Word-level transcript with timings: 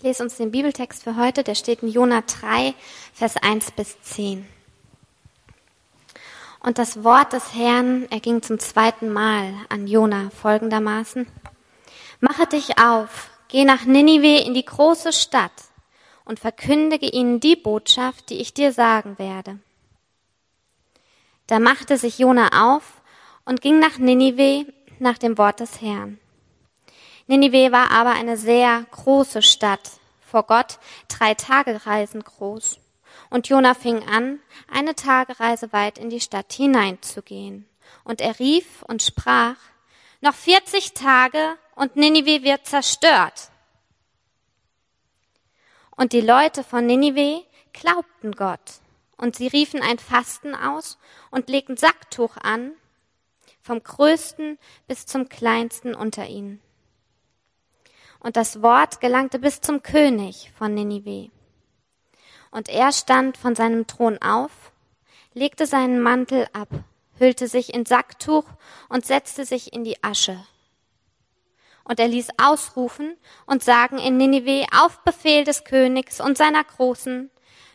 Ich 0.00 0.04
lese 0.04 0.22
uns 0.22 0.38
den 0.38 0.50
Bibeltext 0.50 1.02
für 1.02 1.16
heute, 1.16 1.44
der 1.44 1.54
steht 1.54 1.82
in 1.82 1.90
Jona 1.90 2.22
3, 2.22 2.72
Vers 3.12 3.36
1 3.36 3.72
bis 3.72 4.00
10. 4.00 4.48
Und 6.60 6.78
das 6.78 7.04
Wort 7.04 7.34
des 7.34 7.54
Herrn 7.54 8.10
erging 8.10 8.40
zum 8.40 8.58
zweiten 8.58 9.12
Mal 9.12 9.52
an 9.68 9.86
Jona 9.86 10.30
folgendermaßen. 10.40 11.26
Mache 12.20 12.46
dich 12.46 12.78
auf, 12.78 13.28
geh 13.48 13.66
nach 13.66 13.84
Ninive 13.84 14.42
in 14.42 14.54
die 14.54 14.64
große 14.64 15.12
Stadt 15.12 15.52
und 16.24 16.40
verkündige 16.40 17.10
ihnen 17.10 17.38
die 17.38 17.56
Botschaft, 17.56 18.30
die 18.30 18.40
ich 18.40 18.54
dir 18.54 18.72
sagen 18.72 19.18
werde. 19.18 19.58
Da 21.46 21.58
machte 21.58 21.98
sich 21.98 22.18
Jona 22.18 22.70
auf 22.70 23.02
und 23.44 23.60
ging 23.60 23.78
nach 23.78 23.98
Ninive 23.98 24.64
nach 24.98 25.18
dem 25.18 25.36
Wort 25.36 25.60
des 25.60 25.82
Herrn. 25.82 26.18
Ninive 27.30 27.70
war 27.70 27.92
aber 27.92 28.10
eine 28.10 28.36
sehr 28.36 28.84
große 28.90 29.40
Stadt, 29.40 29.88
vor 30.20 30.42
Gott 30.42 30.80
drei 31.06 31.34
Tagereisen 31.34 32.24
groß. 32.24 32.80
Und 33.30 33.48
Jona 33.48 33.74
fing 33.74 34.02
an, 34.08 34.40
eine 34.68 34.96
Tagereise 34.96 35.72
weit 35.72 35.96
in 35.96 36.10
die 36.10 36.20
Stadt 36.20 36.52
hineinzugehen. 36.52 37.68
Und 38.02 38.20
er 38.20 38.40
rief 38.40 38.82
und 38.82 39.04
sprach, 39.04 39.54
noch 40.20 40.34
40 40.34 40.92
Tage 40.94 41.56
und 41.76 41.94
Ninive 41.94 42.42
wird 42.42 42.66
zerstört. 42.66 43.52
Und 45.92 46.12
die 46.12 46.22
Leute 46.22 46.64
von 46.64 46.84
Ninive 46.84 47.44
glaubten 47.72 48.32
Gott. 48.32 48.80
Und 49.16 49.36
sie 49.36 49.46
riefen 49.46 49.82
ein 49.82 50.00
Fasten 50.00 50.56
aus 50.56 50.98
und 51.30 51.48
legten 51.48 51.76
Sacktuch 51.76 52.36
an, 52.38 52.72
vom 53.62 53.80
größten 53.80 54.58
bis 54.88 55.06
zum 55.06 55.28
kleinsten 55.28 55.94
unter 55.94 56.26
ihnen 56.26 56.60
und 58.20 58.36
das 58.36 58.62
Wort 58.62 59.00
gelangte 59.00 59.38
bis 59.38 59.60
zum 59.60 59.82
König 59.82 60.52
von 60.56 60.74
Ninive. 60.74 61.30
Und 62.50 62.68
er 62.68 62.92
stand 62.92 63.36
von 63.36 63.54
seinem 63.54 63.86
Thron 63.86 64.18
auf, 64.18 64.72
legte 65.34 65.66
seinen 65.66 66.00
Mantel 66.00 66.46
ab, 66.52 66.68
hüllte 67.18 67.48
sich 67.48 67.74
in 67.74 67.86
Sacktuch 67.86 68.44
und 68.88 69.06
setzte 69.06 69.44
sich 69.44 69.72
in 69.72 69.84
die 69.84 70.02
Asche. 70.02 70.38
Und 71.84 71.98
er 71.98 72.08
ließ 72.08 72.28
ausrufen 72.40 73.16
und 73.46 73.64
sagen 73.64 73.98
in 73.98 74.16
Ninive 74.16 74.66
auf 74.78 75.00
Befehl 75.00 75.44
des 75.44 75.64
Königs 75.64 76.20
und 76.20 76.36
seiner 76.36 76.62
Großen, 76.62 77.30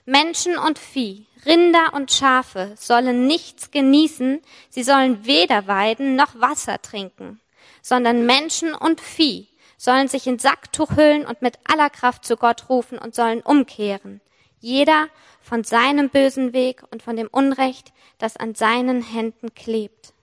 Menschen 0.06 0.58
und 0.58 0.78
Vieh, 0.78 1.26
Rinder 1.46 1.94
und 1.94 2.12
Schafe 2.12 2.74
sollen 2.76 3.28
nichts 3.28 3.72
genießen, 3.72 4.42
sie 4.70 4.84
sollen 4.84 5.26
weder 5.26 5.68
weiden 5.68 6.16
noch 6.16 6.40
Wasser 6.40 6.82
trinken, 6.82 7.40
sondern 7.82 8.26
Menschen 8.26 8.74
und 8.74 9.02
Vieh 9.02 9.48
sollen 9.78 10.08
sich 10.08 10.28
in 10.28 10.40
Sacktuch 10.40 10.96
hüllen 10.96 11.26
und 11.26 11.42
mit 11.42 11.60
aller 11.64 11.90
Kraft 11.90 12.26
zu 12.26 12.38
Gott 12.38 12.70
rufen 12.70 12.98
und 12.98 13.16
sollen 13.16 13.42
umkehren. 13.42 14.22
Jeder 14.60 15.10
von 15.42 15.64
seinem 15.64 16.10
bösen 16.10 16.54
Weg 16.54 16.84
und 16.92 17.04
von 17.04 17.16
dem 17.16 17.28
Unrecht, 17.28 17.94
das 18.18 18.38
an 18.38 18.56
seinen 18.56 19.04
Händen 19.04 19.54
klebt. 19.54 20.14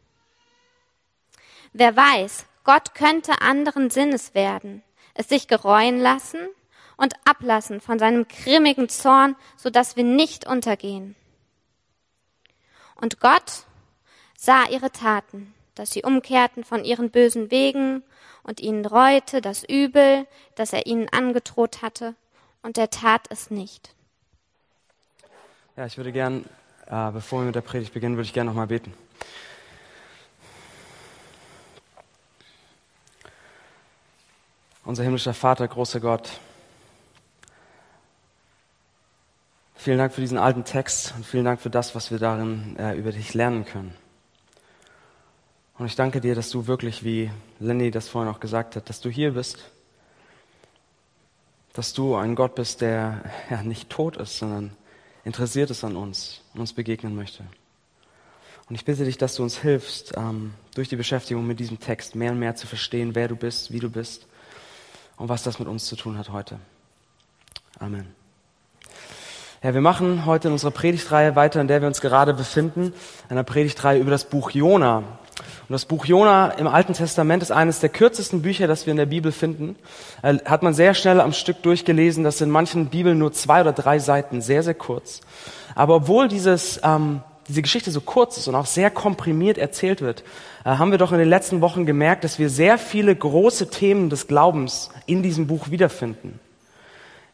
Wer 1.73 1.97
weiß, 1.97 2.47
Gott 2.65 2.95
könnte 2.95 3.41
anderen 3.41 3.91
Sinnes 3.91 4.35
werden, 4.35 4.83
es 5.15 5.29
sich 5.29 5.49
gereuen 5.49 6.01
lassen 6.01 6.41
und 6.97 7.15
ablassen 7.25 7.81
von 7.81 7.99
seinem 7.99 8.27
grimmigen 8.29 8.89
Zorn, 8.89 9.37
so 9.57 9.71
dass 9.71 9.97
wir 9.97 10.05
nicht 10.05 10.47
untergehen. 10.47 11.17
Und 12.95 13.21
Gott 13.21 13.65
sah 14.37 14.69
ihre 14.69 14.93
Taten, 14.93 15.55
dass 15.75 15.91
sie 15.91 16.03
umkehrten 16.03 16.65
von 16.65 16.85
ihren 16.85 17.11
bösen 17.11 17.51
Wegen 17.51 18.05
und 18.43 18.61
ihnen 18.61 18.85
reute 18.87 19.41
das 19.41 19.65
Übel, 19.65 20.27
das 20.55 20.73
er 20.73 20.87
ihnen 20.87 21.09
angedroht 21.09 21.83
hatte, 21.83 22.15
und 22.63 22.79
er 22.79 22.91
tat 22.91 23.23
es 23.31 23.51
nicht. 23.51 23.95
Ja, 25.77 25.87
ich 25.87 25.97
würde 25.97 26.13
gern, 26.13 26.45
äh, 26.87 27.11
bevor 27.11 27.41
wir 27.41 27.47
mit 27.47 27.55
der 27.55 27.61
Predigt 27.63 27.95
beginnen, 27.95 28.17
würde 28.17 28.27
ich 28.27 28.33
gerne 28.33 28.51
nochmal 28.51 28.67
beten. 28.67 28.93
Unser 34.85 35.05
himmlischer 35.05 35.35
Vater, 35.35 35.67
großer 35.69 36.01
Gott, 36.01 36.41
vielen 39.77 39.99
Dank 39.99 40.13
für 40.13 40.21
diesen 40.21 40.39
alten 40.39 40.65
Text 40.65 41.15
und 41.17 41.25
vielen 41.25 41.45
Dank 41.45 41.61
für 41.61 41.71
das, 41.71 41.95
was 41.95 42.11
wir 42.11 42.19
darin 42.19 42.77
äh, 42.79 42.95
über 42.95 43.13
dich 43.13 43.33
lernen 43.35 43.65
können. 43.65 43.97
Und 45.83 45.89
ich 45.89 45.97
danke 45.97 46.21
dir, 46.21 46.37
dass 46.37 46.49
du 46.51 46.69
wirklich, 46.69 47.03
wie 47.03 47.29
Lenny 47.59 47.91
das 47.91 48.07
vorhin 48.07 48.33
auch 48.33 48.39
gesagt 48.39 48.77
hat, 48.77 48.89
dass 48.89 49.01
du 49.01 49.11
hier 49.11 49.33
bist. 49.33 49.65
Dass 51.73 51.93
du 51.93 52.15
ein 52.15 52.37
Gott 52.37 52.55
bist, 52.55 52.83
der 52.83 53.25
ja, 53.51 53.65
nicht 53.65 53.91
tot 53.91 54.17
ist, 54.17 54.39
sondern 54.39 54.77
interessiert 55.25 55.71
ist 55.73 55.83
an 55.83 55.97
uns 55.97 56.41
und 56.55 56.61
uns 56.61 56.73
begegnen 56.73 57.17
möchte. 57.17 57.43
Und 58.69 58.77
ich 58.77 58.85
bitte 58.85 59.05
dich, 59.05 59.19
dass 59.19 59.35
du 59.35 59.43
uns 59.43 59.59
hilfst, 59.59 60.13
ähm, 60.17 60.55
durch 60.77 60.89
die 60.89 60.95
Beschäftigung 60.95 61.49
mit 61.49 61.59
diesem 61.59 61.81
Text 61.81 62.15
mehr 62.15 62.31
und 62.31 62.39
mehr 62.39 62.55
zu 62.55 62.69
verstehen, 62.69 63.17
wer 63.17 63.27
du 63.27 63.35
bist, 63.35 63.73
wie 63.73 63.81
du 63.81 63.91
bist 63.91 64.29
und 65.17 65.31
was 65.31 65.43
das 65.43 65.59
mit 65.59 65.67
uns 65.67 65.87
zu 65.87 65.97
tun 65.97 66.17
hat 66.17 66.31
heute. 66.31 66.61
Amen. 67.81 68.07
Ja, 69.65 69.75
wir 69.75 69.81
machen 69.81 70.27
heute 70.27 70.47
in 70.47 70.53
unserer 70.53 70.71
Predigtreihe 70.71 71.35
weiter, 71.35 71.61
in 71.61 71.67
der 71.67 71.81
wir 71.81 71.89
uns 71.89 72.01
gerade 72.01 72.35
befinden, 72.35 72.95
einer 73.29 73.43
Predigtreihe 73.43 73.99
über 73.99 74.13
das 74.13 74.27
Buch 74.27 74.53
Jona. 74.53 75.19
Und 75.69 75.73
das 75.73 75.85
Buch 75.85 76.05
Jona 76.05 76.51
im 76.51 76.67
Alten 76.67 76.93
Testament 76.93 77.43
ist 77.43 77.51
eines 77.51 77.81
der 77.81 77.89
kürzesten 77.89 78.43
Bücher, 78.43 78.67
das 78.67 78.87
wir 78.87 78.91
in 78.91 78.97
der 78.97 79.07
Bibel 79.07 79.33
finden. 79.33 79.77
Äh, 80.23 80.39
hat 80.45 80.63
man 80.63 80.75
sehr 80.75 80.95
schnell 80.95 81.21
am 81.21 81.33
Stück 81.33 81.63
durchgelesen. 81.63 82.25
Das 82.25 82.39
sind 82.39 82.49
in 82.49 82.53
manchen 82.53 82.87
Bibeln 82.87 83.19
nur 83.19 83.33
zwei 83.33 83.61
oder 83.61 83.73
drei 83.73 83.99
Seiten, 83.99 84.41
sehr, 84.41 84.63
sehr 84.63 84.75
kurz. 84.75 85.21
Aber 85.75 85.97
obwohl 85.97 86.29
dieses, 86.29 86.81
ähm, 86.85 87.23
diese 87.49 87.63
Geschichte 87.63 87.91
so 87.91 88.01
kurz 88.01 88.39
ist 88.39 88.49
und 88.49 88.55
auch 88.55 88.67
sehr 88.67 88.91
komprimiert 88.91 89.59
erzählt 89.59 90.01
wird, 90.01 90.23
äh, 90.65 90.71
haben 90.71 90.91
wir 90.91 90.99
doch 90.99 91.13
in 91.13 91.19
den 91.19 91.29
letzten 91.29 91.61
Wochen 91.61 91.87
gemerkt, 91.87 92.25
dass 92.25 92.39
wir 92.39 92.51
sehr 92.51 92.79
viele 92.79 93.15
große 93.15 93.71
Themen 93.71 94.11
des 94.11 94.27
Glaubens 94.27 94.91
in 95.07 95.23
diesem 95.23 95.47
Buch 95.47 95.71
wiederfinden. 95.71 96.39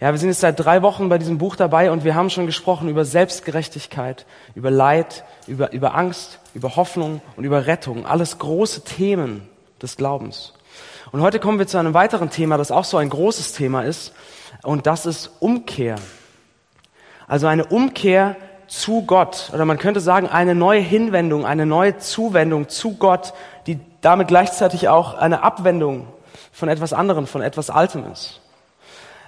Ja, 0.01 0.13
wir 0.13 0.19
sind 0.19 0.29
jetzt 0.29 0.41
seit 0.41 0.61
drei 0.61 0.83
Wochen 0.83 1.09
bei 1.09 1.19
diesem 1.19 1.39
Buch 1.39 1.57
dabei 1.57 1.91
und 1.91 2.05
wir 2.05 2.15
haben 2.15 2.31
schon 2.31 2.47
gesprochen 2.47 2.89
über 2.89 3.05
Selbstgerechtigkeit, 3.05 4.27
über 4.55 4.71
Leid, 4.71 5.25
über, 5.49 5.73
über 5.73 5.97
Angst, 5.97 6.39
über 6.55 6.77
Hoffnung 6.77 7.21
und 7.37 7.43
über 7.43 7.67
Rettung. 7.67 8.07
Alles 8.07 8.39
große 8.39 8.85
Themen 8.85 9.49
des 9.83 9.97
Glaubens. 9.97 10.55
Und 11.11 11.21
heute 11.21 11.41
kommen 11.41 11.59
wir 11.59 11.67
zu 11.67 11.79
einem 11.79 11.95
weiteren 11.95 12.31
Thema, 12.31 12.57
das 12.59 12.71
auch 12.71 12.85
so 12.85 12.97
ein 12.97 13.11
großes 13.11 13.55
Thema 13.55 13.83
ist. 13.83 14.13
Und 14.63 14.87
das 14.87 15.05
ist 15.05 15.33
Umkehr. 15.41 15.97
Also 17.27 17.49
eine 17.49 17.65
Umkehr 17.65 18.37
zu 18.69 19.03
Gott. 19.03 19.51
Oder 19.53 19.65
man 19.65 19.79
könnte 19.79 19.99
sagen, 19.99 20.29
eine 20.29 20.55
neue 20.55 20.81
Hinwendung, 20.81 21.45
eine 21.45 21.67
neue 21.67 21.99
Zuwendung 21.99 22.69
zu 22.69 22.95
Gott, 22.99 23.33
die 23.67 23.81
damit 24.01 24.29
gleichzeitig 24.29 24.89
auch 24.89 25.15
eine 25.15 25.43
Abwendung 25.43 26.07
von 26.53 26.69
etwas 26.69 26.93
anderem, 26.93 27.27
von 27.27 27.43
etwas 27.43 27.69
Altem 27.69 28.05
ist. 28.13 28.41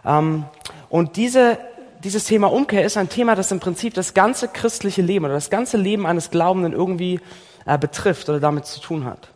Ähm, 0.05 0.45
und 0.89 1.17
diese, 1.17 1.59
dieses 2.03 2.25
Thema 2.25 2.51
Umkehr 2.53 2.85
ist 2.85 2.97
ein 2.97 3.09
Thema, 3.09 3.35
das 3.35 3.53
im 3.53 3.61
Prinzip 3.61 3.95
das 3.95 4.15
ganze 4.15 4.49
christliche 4.49 5.03
Leben 5.03 5.25
oder 5.25 5.35
das 5.35 5.51
ganze 5.51 5.77
Leben 5.77 6.07
eines 6.07 6.31
Glaubenden 6.31 6.73
irgendwie 6.73 7.21
äh, 7.67 7.79
betrifft 7.79 8.29
oder 8.29 8.41
damit 8.41 8.67
zu 8.67 8.81
tun 8.81 9.05
hat. 9.05 9.29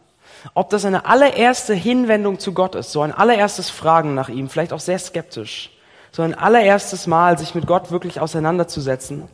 Ob 0.53 0.71
das 0.71 0.85
eine 0.85 1.07
allererste 1.07 1.75
Hinwendung 1.75 2.39
zu 2.39 2.53
Gott 2.53 2.75
ist, 2.75 2.93
so 2.93 3.01
ein 3.01 3.13
allererstes 3.13 3.71
Fragen 3.71 4.15
nach 4.15 4.29
ihm, 4.29 4.49
vielleicht 4.49 4.73
auch 4.73 4.81
sehr 4.81 4.99
skeptisch, 4.99 5.71
so 6.13 6.23
ein 6.23 6.35
allererstes 6.35 7.07
Mal 7.07 7.39
sich 7.39 7.55
mit 7.55 7.67
Gott 7.67 7.91
wirklich 7.91 8.21
auseinanderzusetzen, 8.21 9.29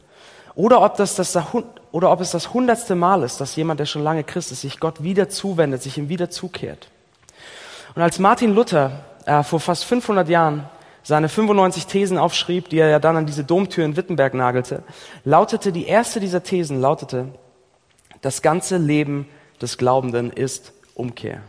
oder 0.54 0.82
ob, 0.82 0.96
das 0.96 1.14
das, 1.14 1.38
oder 1.92 2.10
ob 2.10 2.20
es 2.20 2.32
das 2.32 2.52
hundertste 2.52 2.94
Mal 2.94 3.22
ist, 3.22 3.40
dass 3.40 3.56
jemand, 3.56 3.80
der 3.80 3.86
schon 3.86 4.02
lange 4.02 4.24
Christ 4.24 4.52
ist, 4.52 4.62
sich 4.62 4.80
Gott 4.80 5.02
wieder 5.02 5.28
zuwendet, 5.28 5.82
sich 5.82 5.96
ihm 5.96 6.08
wieder 6.08 6.28
zukehrt. 6.28 6.88
Und 7.94 8.02
als 8.02 8.18
Martin 8.18 8.54
Luther 8.54 9.04
äh, 9.26 9.42
vor 9.42 9.60
fast 9.60 9.84
500 9.84 10.28
Jahren 10.28 10.68
seine 11.02 11.28
95 11.28 11.86
Thesen 11.86 12.18
aufschrieb, 12.18 12.68
die 12.68 12.78
er 12.78 12.88
ja 12.88 12.98
dann 12.98 13.16
an 13.16 13.26
diese 13.26 13.44
Domtür 13.44 13.84
in 13.84 13.96
Wittenberg 13.96 14.34
nagelte, 14.34 14.82
lautete 15.24 15.72
die 15.72 15.86
erste 15.86 16.20
dieser 16.20 16.42
Thesen, 16.42 16.80
lautete, 16.80 17.28
das 18.20 18.42
ganze 18.42 18.76
Leben 18.76 19.28
des 19.60 19.78
Glaubenden 19.78 20.30
ist 20.30 20.72
Umkehr. 20.94 21.40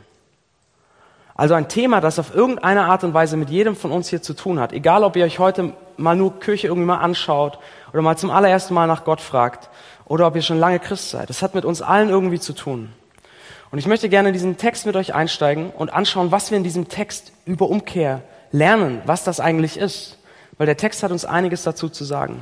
Also 1.35 1.53
ein 1.55 1.69
Thema, 1.69 2.01
das 2.01 2.19
auf 2.19 2.35
irgendeine 2.35 2.85
Art 2.85 3.03
und 3.03 3.13
Weise 3.13 3.35
mit 3.35 3.49
jedem 3.49 3.75
von 3.75 3.91
uns 3.91 4.09
hier 4.09 4.21
zu 4.21 4.33
tun 4.33 4.59
hat. 4.59 4.73
Egal, 4.73 5.03
ob 5.03 5.15
ihr 5.15 5.25
euch 5.25 5.39
heute 5.39 5.73
mal 5.97 6.15
nur 6.15 6.39
Kirche 6.39 6.67
irgendwie 6.67 6.85
mal 6.85 6.97
anschaut 6.97 7.57
oder 7.91 8.01
mal 8.01 8.17
zum 8.17 8.29
allerersten 8.29 8.73
Mal 8.73 8.87
nach 8.87 9.05
Gott 9.05 9.21
fragt 9.21 9.69
oder 10.05 10.27
ob 10.27 10.35
ihr 10.35 10.41
schon 10.41 10.59
lange 10.59 10.79
Christ 10.79 11.09
seid. 11.09 11.29
Das 11.29 11.41
hat 11.41 11.55
mit 11.55 11.65
uns 11.65 11.81
allen 11.81 12.09
irgendwie 12.09 12.39
zu 12.39 12.53
tun. 12.53 12.91
Und 13.71 13.79
ich 13.79 13.87
möchte 13.87 14.09
gerne 14.09 14.29
in 14.29 14.33
diesen 14.33 14.57
Text 14.57 14.85
mit 14.85 14.95
euch 14.95 15.13
einsteigen 15.13 15.71
und 15.71 15.93
anschauen, 15.93 16.31
was 16.31 16.51
wir 16.51 16.57
in 16.57 16.63
diesem 16.63 16.89
Text 16.89 17.31
über 17.45 17.69
Umkehr 17.69 18.21
lernen, 18.51 19.01
was 19.05 19.23
das 19.23 19.39
eigentlich 19.39 19.77
ist, 19.77 20.17
weil 20.57 20.65
der 20.65 20.77
Text 20.77 21.03
hat 21.03 21.11
uns 21.11 21.25
einiges 21.25 21.63
dazu 21.63 21.89
zu 21.89 22.03
sagen. 22.03 22.41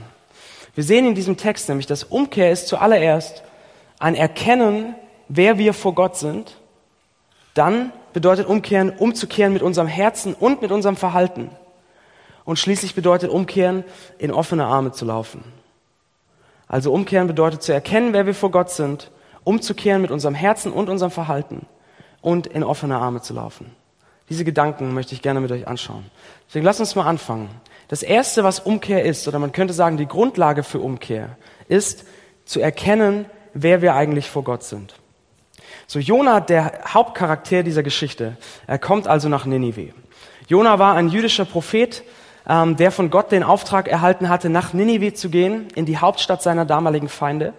Wir 0.76 0.84
sehen 0.84 1.06
in 1.06 1.16
diesem 1.16 1.38
Text 1.38 1.70
nämlich, 1.70 1.88
dass 1.88 2.04
Umkehr 2.04 2.52
ist 2.52 2.68
zuallererst 2.68 3.44
ein 4.00 4.16
Erkennen, 4.16 4.96
wer 5.28 5.58
wir 5.58 5.74
vor 5.74 5.94
Gott 5.94 6.18
sind. 6.18 6.58
Dann 7.54 7.92
bedeutet 8.14 8.48
Umkehren, 8.48 8.90
umzukehren 8.90 9.54
mit 9.54 9.62
unserem 9.62 9.88
Herzen 9.88 10.34
und 10.34 10.62
mit 10.62 10.72
unserem 10.72 10.96
Verhalten. 10.96 11.50
Und 12.46 12.58
schließlich 12.58 12.96
bedeutet 12.96 13.30
umkehren, 13.30 13.84
in 14.18 14.32
offene 14.32 14.66
Arme 14.66 14.92
zu 14.92 15.06
laufen. 15.06 15.44
Also 16.68 16.94
umkehren 16.94 17.28
bedeutet 17.28 17.62
zu 17.62 17.74
erkennen, 17.74 18.14
wer 18.14 18.26
wir 18.26 18.34
vor 18.36 18.52
Gott 18.52 18.70
sind, 18.70 19.12
umzukehren 19.44 20.02
mit 20.02 20.12
unserem 20.12 20.36
Herzen 20.36 20.72
und 20.72 20.90
unserem 20.90 21.12
Verhalten 21.12 21.66
und 22.22 22.48
in 22.48 22.64
offene 22.64 22.98
Arme 22.98 23.22
zu 23.22 23.34
laufen. 23.34 23.76
Diese 24.30 24.46
Gedanken 24.46 24.94
möchte 24.94 25.16
ich 25.16 25.22
gerne 25.22 25.42
mit 25.42 25.52
euch 25.52 25.68
anschauen. 25.68 26.06
Deswegen 26.48 26.66
lasst 26.66 26.80
uns 26.80 26.96
mal 26.96 27.06
anfangen. 27.06 27.50
Das 27.88 28.04
erste, 28.04 28.44
was 28.44 28.60
Umkehr 28.60 29.04
ist, 29.04 29.28
oder 29.28 29.40
man 29.40 29.52
könnte 29.52 29.74
sagen, 29.74 29.98
die 29.98 30.06
Grundlage 30.06 30.64
für 30.64 30.80
Umkehr, 30.80 31.38
ist 31.68 32.06
zu 32.46 32.60
erkennen, 32.60 33.26
wer 33.54 33.81
wir 33.81 33.96
eigentlich 33.96 34.30
vor 34.30 34.44
Gott 34.44 34.64
sind. 34.64 34.96
So, 35.88 36.00
Jona, 36.00 36.40
der 36.40 36.81
Hauptcharakter 36.88 37.64
dieser 37.64 37.81
Geschichte, 37.81 38.38
er 38.68 38.78
kommt 38.78 39.08
also 39.08 39.28
nach 39.28 39.46
Ninive. 39.46 39.94
Jona 40.48 40.78
war 40.78 40.96
ein 40.96 41.10
jüdischer 41.10 41.46
Prophet, 41.46 42.04
ähm, 42.48 42.76
der 42.76 42.92
von 42.92 43.10
Gott 43.10 43.31
den 43.31 43.44
Auftrag 43.44 43.88
erhalten 43.88 44.30
hatte, 44.30 44.50
nach 44.50 44.74
Ninive 44.74 45.14
zu 45.14 45.30
gehen, 45.30 45.68
in 45.74 45.86
die 45.86 45.98
Hauptstadt 45.98 46.44
seiner 46.44 46.66
damaligen 46.66 47.10
Feinde, 47.10 47.54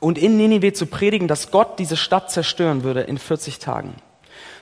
und 0.00 0.18
in 0.18 0.36
Ninive 0.36 0.72
zu 0.72 0.86
predigen, 0.86 1.28
dass 1.28 1.50
Gott 1.50 1.78
diese 1.78 1.96
Stadt 1.96 2.30
zerstören 2.30 2.82
würde 2.82 3.00
in 3.02 3.18
40 3.18 3.58
Tagen. 3.58 3.94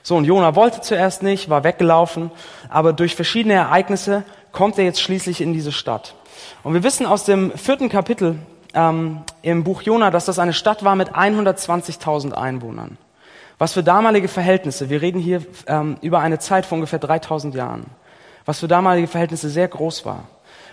So, 0.05 0.15
und 0.15 0.25
Jona 0.25 0.55
wollte 0.55 0.81
zuerst 0.81 1.23
nicht, 1.23 1.49
war 1.49 1.63
weggelaufen, 1.63 2.29
aber 2.69 2.93
durch 2.93 3.15
verschiedene 3.15 3.55
Ereignisse 3.55 4.23
kommt 4.51 4.77
er 4.77 4.83
jetzt 4.83 5.01
schließlich 5.01 5.41
in 5.41 5.51
diese 5.51 5.71
Stadt. 5.71 6.13
Und 6.61 6.75
wir 6.75 6.83
wissen 6.83 7.07
aus 7.07 7.23
dem 7.23 7.51
vierten 7.57 7.89
Kapitel 7.89 8.37
ähm, 8.75 9.21
im 9.41 9.63
Buch 9.63 9.81
Jona, 9.81 10.11
dass 10.11 10.25
das 10.25 10.37
eine 10.37 10.53
Stadt 10.53 10.83
war 10.83 10.95
mit 10.95 11.13
120.000 11.13 12.33
Einwohnern. 12.33 12.99
Was 13.57 13.73
für 13.73 13.81
damalige 13.81 14.27
Verhältnisse, 14.27 14.91
wir 14.91 15.01
reden 15.01 15.19
hier 15.19 15.41
ähm, 15.65 15.97
über 16.01 16.19
eine 16.19 16.37
Zeit 16.37 16.67
von 16.67 16.77
ungefähr 16.77 16.99
3000 16.99 17.55
Jahren, 17.55 17.87
was 18.45 18.59
für 18.59 18.67
damalige 18.67 19.07
Verhältnisse 19.07 19.49
sehr 19.49 19.69
groß 19.69 20.05
war. 20.05 20.25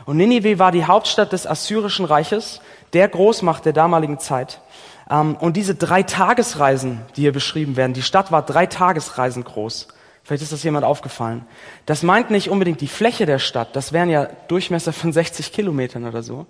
Und 0.04 0.18
Ninive 0.18 0.58
war 0.58 0.72
die 0.72 0.84
Hauptstadt 0.84 1.32
des 1.32 1.46
Assyrischen 1.46 2.04
Reiches, 2.04 2.60
der 2.92 3.08
Großmacht 3.08 3.64
der 3.64 3.72
damaligen 3.72 4.18
Zeit. 4.18 4.60
Ähm, 5.10 5.36
und 5.36 5.56
diese 5.56 5.74
drei 5.74 6.02
Tagesreisen, 6.02 7.00
die 7.16 7.22
hier 7.22 7.32
beschrieben 7.32 7.76
werden, 7.76 7.92
die 7.92 8.02
Stadt 8.02 8.32
war 8.32 8.42
drei 8.42 8.66
Tagesreisen 8.66 9.44
groß. 9.44 9.88
Vielleicht 10.24 10.44
ist 10.44 10.52
das 10.52 10.62
jemand 10.62 10.84
aufgefallen. 10.84 11.44
Das 11.84 12.04
meint 12.04 12.30
nicht 12.30 12.48
unbedingt 12.48 12.80
die 12.80 12.88
Fläche 12.88 13.26
der 13.26 13.40
Stadt, 13.40 13.74
das 13.74 13.92
wären 13.92 14.08
ja 14.08 14.28
Durchmesser 14.46 14.92
von 14.92 15.12
60 15.12 15.52
Kilometern 15.52 16.06
oder 16.06 16.22
so, 16.22 16.46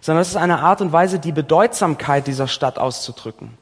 sondern 0.00 0.22
es 0.22 0.28
ist 0.28 0.36
eine 0.36 0.60
Art 0.60 0.80
und 0.80 0.92
Weise, 0.92 1.18
die 1.18 1.32
Bedeutsamkeit 1.32 2.28
dieser 2.28 2.46
Stadt 2.46 2.78
auszudrücken. 2.78 3.58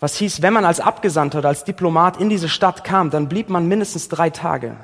Was 0.00 0.16
hieß, 0.16 0.42
wenn 0.42 0.54
man 0.54 0.64
als 0.64 0.80
Abgesandter 0.80 1.38
oder 1.38 1.50
als 1.50 1.64
Diplomat 1.64 2.16
in 2.16 2.30
diese 2.30 2.48
Stadt 2.48 2.84
kam, 2.84 3.10
dann 3.10 3.28
blieb 3.28 3.48
man 3.48 3.68
mindestens 3.68 4.08
drei 4.08 4.30
Tage, 4.30 4.76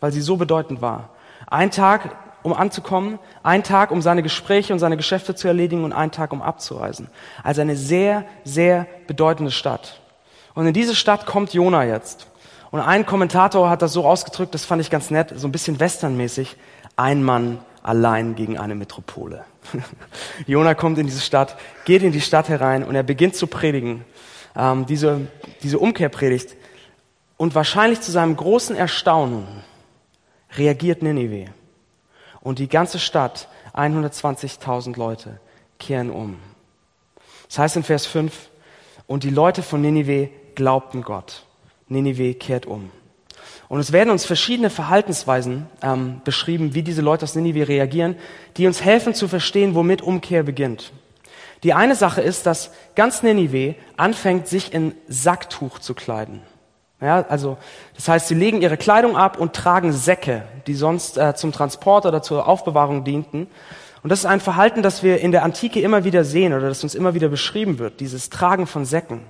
weil 0.00 0.12
sie 0.12 0.20
so 0.20 0.36
bedeutend 0.36 0.80
war. 0.80 1.10
Ein 1.48 1.70
Tag 1.70 2.16
um 2.46 2.52
anzukommen, 2.54 3.18
ein 3.42 3.64
Tag, 3.64 3.90
um 3.90 4.00
seine 4.00 4.22
Gespräche 4.22 4.72
und 4.72 4.78
seine 4.78 4.96
Geschäfte 4.96 5.34
zu 5.34 5.48
erledigen 5.48 5.82
und 5.82 5.92
ein 5.92 6.12
Tag, 6.12 6.32
um 6.32 6.42
abzureisen. 6.42 7.08
Also 7.42 7.60
eine 7.60 7.76
sehr, 7.76 8.24
sehr 8.44 8.86
bedeutende 9.08 9.50
Stadt. 9.50 10.00
Und 10.54 10.64
in 10.64 10.72
diese 10.72 10.94
Stadt 10.94 11.26
kommt 11.26 11.52
Jona 11.52 11.84
jetzt. 11.84 12.28
Und 12.70 12.80
ein 12.80 13.04
Kommentator 13.04 13.68
hat 13.68 13.82
das 13.82 13.92
so 13.92 14.06
ausgedrückt, 14.06 14.54
das 14.54 14.64
fand 14.64 14.80
ich 14.80 14.90
ganz 14.90 15.10
nett, 15.10 15.32
so 15.34 15.48
ein 15.48 15.52
bisschen 15.52 15.80
westernmäßig. 15.80 16.56
Ein 16.94 17.24
Mann 17.24 17.58
allein 17.82 18.36
gegen 18.36 18.58
eine 18.58 18.76
Metropole. 18.76 19.44
Jona 20.46 20.74
kommt 20.74 20.98
in 20.98 21.06
diese 21.06 21.20
Stadt, 21.20 21.56
geht 21.84 22.04
in 22.04 22.12
die 22.12 22.20
Stadt 22.20 22.48
herein 22.48 22.84
und 22.84 22.94
er 22.94 23.02
beginnt 23.02 23.34
zu 23.34 23.48
predigen. 23.48 24.04
Ähm, 24.54 24.86
diese, 24.86 25.22
diese 25.64 25.80
Umkehrpredigt. 25.80 26.54
Und 27.36 27.56
wahrscheinlich 27.56 28.02
zu 28.02 28.12
seinem 28.12 28.36
großen 28.36 28.76
Erstaunen 28.76 29.46
reagiert 30.56 31.02
Nineveh. 31.02 31.48
Und 32.46 32.60
die 32.60 32.68
ganze 32.68 33.00
Stadt, 33.00 33.48
120.000 33.74 34.96
Leute, 34.96 35.40
kehren 35.80 36.10
um. 36.10 36.38
Das 37.48 37.58
heißt 37.58 37.74
in 37.74 37.82
Vers 37.82 38.06
5, 38.06 38.50
und 39.08 39.24
die 39.24 39.30
Leute 39.30 39.64
von 39.64 39.80
Ninive 39.80 40.28
glaubten 40.54 41.02
Gott. 41.02 41.42
Ninive 41.88 42.34
kehrt 42.34 42.64
um. 42.64 42.92
Und 43.66 43.80
es 43.80 43.90
werden 43.90 44.10
uns 44.10 44.24
verschiedene 44.24 44.70
Verhaltensweisen 44.70 45.66
ähm, 45.82 46.20
beschrieben, 46.22 46.72
wie 46.72 46.84
diese 46.84 47.02
Leute 47.02 47.24
aus 47.24 47.34
Ninive 47.34 47.66
reagieren, 47.66 48.14
die 48.58 48.68
uns 48.68 48.80
helfen 48.80 49.12
zu 49.12 49.26
verstehen, 49.26 49.74
womit 49.74 50.00
Umkehr 50.00 50.44
beginnt. 50.44 50.92
Die 51.64 51.74
eine 51.74 51.96
Sache 51.96 52.20
ist, 52.20 52.46
dass 52.46 52.70
ganz 52.94 53.24
Ninive 53.24 53.74
anfängt, 53.96 54.46
sich 54.46 54.72
in 54.72 54.94
Sacktuch 55.08 55.80
zu 55.80 55.94
kleiden. 55.94 56.42
Ja, 57.00 57.26
also 57.28 57.58
das 57.94 58.08
heißt, 58.08 58.28
sie 58.28 58.34
legen 58.34 58.62
ihre 58.62 58.78
Kleidung 58.78 59.16
ab 59.16 59.38
und 59.38 59.52
tragen 59.52 59.92
Säcke, 59.92 60.42
die 60.66 60.74
sonst 60.74 61.18
äh, 61.18 61.34
zum 61.34 61.52
Transport 61.52 62.06
oder 62.06 62.22
zur 62.22 62.48
Aufbewahrung 62.48 63.04
dienten. 63.04 63.48
Und 64.02 64.10
das 64.10 64.20
ist 64.20 64.26
ein 64.26 64.40
Verhalten, 64.40 64.82
das 64.82 65.02
wir 65.02 65.20
in 65.20 65.32
der 65.32 65.42
Antike 65.42 65.80
immer 65.80 66.04
wieder 66.04 66.24
sehen 66.24 66.54
oder 66.54 66.68
das 66.68 66.82
uns 66.82 66.94
immer 66.94 67.14
wieder 67.14 67.28
beschrieben 67.28 67.78
wird, 67.78 68.00
dieses 68.00 68.30
Tragen 68.30 68.66
von 68.66 68.84
Säcken. 68.84 69.22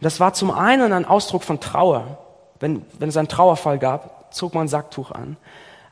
Das 0.00 0.20
war 0.20 0.32
zum 0.32 0.50
einen 0.50 0.92
ein 0.92 1.06
Ausdruck 1.06 1.42
von 1.42 1.60
Trauer. 1.60 2.18
Wenn, 2.60 2.82
wenn 2.98 3.08
es 3.08 3.16
einen 3.16 3.28
Trauerfall 3.28 3.78
gab, 3.78 4.32
zog 4.34 4.54
man 4.54 4.66
ein 4.66 4.68
Sacktuch 4.68 5.10
an. 5.10 5.36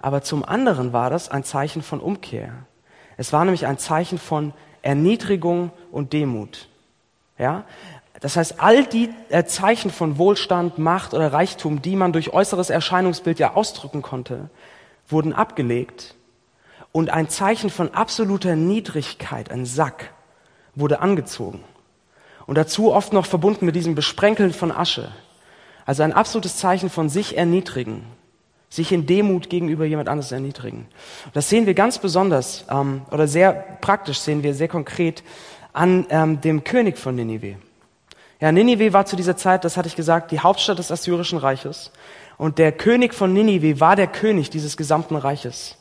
Aber 0.00 0.22
zum 0.22 0.44
anderen 0.44 0.92
war 0.92 1.10
das 1.10 1.30
ein 1.30 1.44
Zeichen 1.44 1.82
von 1.82 2.00
Umkehr. 2.00 2.52
Es 3.16 3.32
war 3.32 3.44
nämlich 3.44 3.66
ein 3.66 3.78
Zeichen 3.78 4.18
von 4.18 4.52
Erniedrigung 4.82 5.70
und 5.90 6.12
Demut. 6.12 6.68
Ja? 7.38 7.64
Das 8.20 8.36
heißt, 8.36 8.60
all 8.60 8.86
die 8.86 9.10
äh, 9.28 9.44
Zeichen 9.44 9.90
von 9.90 10.18
Wohlstand, 10.18 10.78
Macht 10.78 11.12
oder 11.12 11.32
Reichtum, 11.32 11.82
die 11.82 11.96
man 11.96 12.12
durch 12.12 12.32
äußeres 12.32 12.70
Erscheinungsbild 12.70 13.38
ja 13.38 13.54
ausdrücken 13.54 14.02
konnte, 14.02 14.48
wurden 15.08 15.32
abgelegt 15.32 16.14
und 16.92 17.10
ein 17.10 17.28
Zeichen 17.28 17.70
von 17.70 17.92
absoluter 17.92 18.56
Niedrigkeit, 18.56 19.50
ein 19.50 19.66
Sack, 19.66 20.12
wurde 20.74 21.00
angezogen. 21.00 21.62
Und 22.46 22.56
dazu 22.56 22.92
oft 22.92 23.12
noch 23.12 23.26
verbunden 23.26 23.66
mit 23.66 23.76
diesem 23.76 23.94
Besprenkeln 23.94 24.52
von 24.52 24.72
Asche. 24.72 25.10
Also 25.84 26.02
ein 26.02 26.12
absolutes 26.12 26.56
Zeichen 26.56 26.90
von 26.90 27.08
sich 27.08 27.36
erniedrigen, 27.36 28.04
sich 28.70 28.92
in 28.92 29.06
Demut 29.06 29.50
gegenüber 29.50 29.84
jemand 29.84 30.08
anderes 30.08 30.32
erniedrigen. 30.32 30.86
Das 31.32 31.48
sehen 31.48 31.66
wir 31.66 31.74
ganz 31.74 31.98
besonders 31.98 32.64
ähm, 32.70 33.02
oder 33.10 33.28
sehr 33.28 33.52
praktisch 33.80 34.18
sehen 34.18 34.42
wir 34.42 34.54
sehr 34.54 34.68
konkret 34.68 35.22
an 35.72 36.06
ähm, 36.08 36.40
dem 36.40 36.64
König 36.64 36.98
von 36.98 37.14
Ninive. 37.14 37.56
Ja, 38.40 38.52
Ninive 38.52 38.92
war 38.92 39.06
zu 39.06 39.16
dieser 39.16 39.36
Zeit, 39.36 39.64
das 39.64 39.76
hatte 39.76 39.88
ich 39.88 39.96
gesagt, 39.96 40.30
die 40.30 40.40
Hauptstadt 40.40 40.78
des 40.78 40.92
Assyrischen 40.92 41.38
Reiches. 41.38 41.90
Und 42.36 42.58
der 42.58 42.72
König 42.72 43.14
von 43.14 43.32
Ninive 43.32 43.80
war 43.80 43.96
der 43.96 44.08
König 44.08 44.50
dieses 44.50 44.76
gesamten 44.76 45.16
Reiches. 45.16 45.76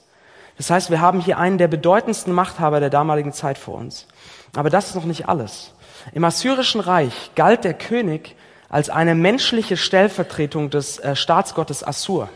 Das 0.58 0.70
heißt, 0.70 0.90
wir 0.90 1.02
haben 1.02 1.20
hier 1.20 1.38
einen 1.38 1.58
der 1.58 1.68
bedeutendsten 1.68 2.34
Machthaber 2.34 2.80
der 2.80 2.90
damaligen 2.90 3.34
Zeit 3.34 3.58
vor 3.58 3.76
uns. 3.76 4.08
Aber 4.56 4.70
das 4.70 4.88
ist 4.88 4.96
noch 4.96 5.04
nicht 5.04 5.28
alles. 5.28 5.74
Im 6.14 6.24
Assyrischen 6.24 6.80
Reich 6.80 7.32
galt 7.36 7.66
der 7.66 7.74
König 7.74 8.36
als 8.70 8.90
eine 8.90 9.16
menschliche 9.16 9.76
Stellvertretung 9.76 10.70
des 10.70 11.00
äh, 11.00 11.16
Staatsgottes 11.16 11.86
Assur. 11.86 12.30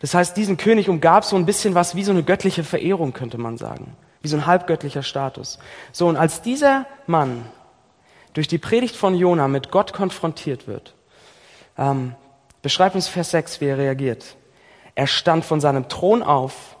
Das 0.00 0.14
heißt, 0.14 0.36
diesen 0.36 0.56
König 0.56 0.88
umgab 0.88 1.24
so 1.24 1.36
ein 1.36 1.46
bisschen 1.46 1.74
was 1.74 1.94
wie 1.94 2.04
so 2.04 2.10
eine 2.10 2.22
göttliche 2.22 2.64
Verehrung, 2.64 3.12
könnte 3.12 3.38
man 3.38 3.56
sagen. 3.56 3.96
Wie 4.20 4.28
so 4.28 4.36
ein 4.36 4.46
halbgöttlicher 4.46 5.02
Status. 5.02 5.58
So, 5.92 6.08
und 6.08 6.16
als 6.16 6.42
dieser 6.42 6.86
Mann 7.06 7.44
durch 8.34 8.48
die 8.48 8.58
Predigt 8.58 8.96
von 8.96 9.14
Jona 9.14 9.48
mit 9.48 9.70
Gott 9.70 9.92
konfrontiert 9.92 10.66
wird, 10.66 10.94
ähm, 11.76 12.14
beschreibt 12.62 12.94
uns 12.94 13.08
Vers 13.08 13.30
6, 13.30 13.60
wie 13.60 13.66
er 13.66 13.78
reagiert. 13.78 14.36
Er 14.94 15.06
stand 15.06 15.44
von 15.44 15.60
seinem 15.60 15.88
Thron 15.88 16.22
auf, 16.22 16.76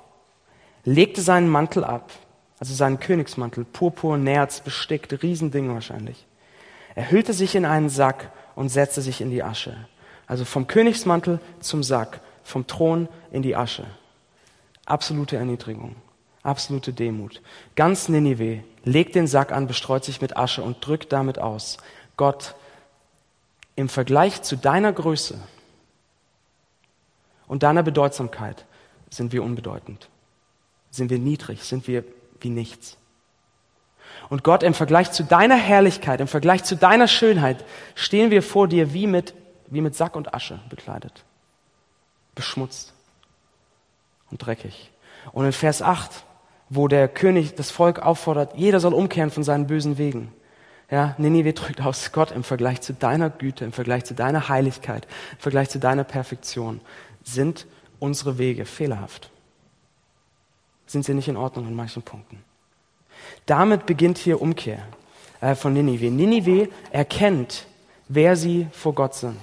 legte 0.84 1.22
seinen 1.22 1.48
Mantel 1.48 1.84
ab, 1.84 2.10
also 2.58 2.74
seinen 2.74 3.00
Königsmantel, 3.00 3.64
purpur, 3.64 4.16
Nerz, 4.16 4.60
bestickt, 4.60 5.22
Riesending 5.22 5.72
wahrscheinlich. 5.72 6.26
Er 6.94 7.10
hüllte 7.10 7.32
sich 7.32 7.54
in 7.54 7.64
einen 7.64 7.88
Sack 7.88 8.30
und 8.54 8.68
setzte 8.68 9.00
sich 9.00 9.20
in 9.20 9.30
die 9.30 9.42
Asche. 9.42 9.76
Also 10.26 10.44
vom 10.44 10.66
Königsmantel 10.66 11.40
zum 11.60 11.82
Sack, 11.82 12.20
vom 12.42 12.66
Thron 12.66 13.08
in 13.30 13.42
die 13.42 13.56
Asche. 13.56 13.86
Absolute 14.86 15.36
Erniedrigung, 15.36 15.96
absolute 16.42 16.92
Demut. 16.92 17.40
Ganz 17.76 18.08
Ninive 18.08 18.64
legt 18.84 19.14
den 19.14 19.26
Sack 19.26 19.52
an, 19.52 19.66
bestreut 19.66 20.04
sich 20.04 20.20
mit 20.20 20.36
Asche 20.36 20.62
und 20.62 20.84
drückt 20.84 21.12
damit 21.12 21.38
aus, 21.38 21.78
Gott, 22.16 22.54
im 23.76 23.88
Vergleich 23.88 24.42
zu 24.42 24.56
deiner 24.56 24.92
Größe 24.92 25.38
und 27.46 27.62
deiner 27.62 27.82
Bedeutsamkeit 27.82 28.66
sind 29.08 29.32
wir 29.32 29.42
unbedeutend, 29.42 30.08
sind 30.90 31.10
wir 31.10 31.18
niedrig, 31.18 31.64
sind 31.64 31.86
wir 31.86 32.04
wie 32.40 32.50
nichts. 32.50 32.96
Und 34.28 34.44
Gott, 34.44 34.62
im 34.62 34.74
Vergleich 34.74 35.10
zu 35.12 35.24
deiner 35.24 35.56
Herrlichkeit, 35.56 36.20
im 36.20 36.28
Vergleich 36.28 36.64
zu 36.64 36.76
deiner 36.76 37.08
Schönheit, 37.08 37.64
stehen 37.94 38.30
wir 38.30 38.42
vor 38.42 38.68
dir 38.68 38.92
wie 38.92 39.06
mit, 39.06 39.34
wie 39.66 39.80
mit 39.80 39.94
Sack 39.94 40.16
und 40.16 40.34
Asche 40.34 40.60
bekleidet, 40.68 41.24
beschmutzt 42.34 42.92
und 44.30 44.38
dreckig. 44.38 44.90
Und 45.32 45.46
in 45.46 45.52
Vers 45.52 45.82
8 45.82 46.24
wo 46.74 46.88
der 46.88 47.06
König 47.06 47.54
das 47.54 47.70
Volk 47.70 47.98
auffordert, 47.98 48.54
jeder 48.56 48.80
soll 48.80 48.94
umkehren 48.94 49.30
von 49.30 49.44
seinen 49.44 49.66
bösen 49.66 49.98
Wegen. 49.98 50.32
Ja, 50.90 51.14
Ninive 51.18 51.52
drückt 51.52 51.82
aus 51.82 52.12
Gott 52.12 52.30
im 52.30 52.44
Vergleich 52.44 52.80
zu 52.80 52.94
deiner 52.94 53.28
Güte, 53.28 53.66
im 53.66 53.72
Vergleich 53.72 54.04
zu 54.04 54.14
deiner 54.14 54.48
Heiligkeit, 54.48 55.06
im 55.32 55.38
Vergleich 55.38 55.68
zu 55.68 55.78
deiner 55.78 56.04
Perfektion 56.04 56.80
sind 57.24 57.66
unsere 57.98 58.38
Wege 58.38 58.64
fehlerhaft. 58.64 59.30
sind 60.86 61.04
sie 61.04 61.14
nicht 61.14 61.28
in 61.28 61.36
Ordnung 61.36 61.68
in 61.68 61.74
manchen 61.74 62.02
Punkten. 62.02 62.42
Damit 63.46 63.86
beginnt 63.86 64.18
hier 64.18 64.40
Umkehr 64.40 64.82
äh, 65.40 65.54
von 65.54 65.74
Ninive. 65.74 66.10
Ninive 66.10 66.68
erkennt, 66.90 67.66
wer 68.08 68.34
sie 68.34 68.66
vor 68.72 68.94
Gott 68.94 69.14
sind. 69.14 69.40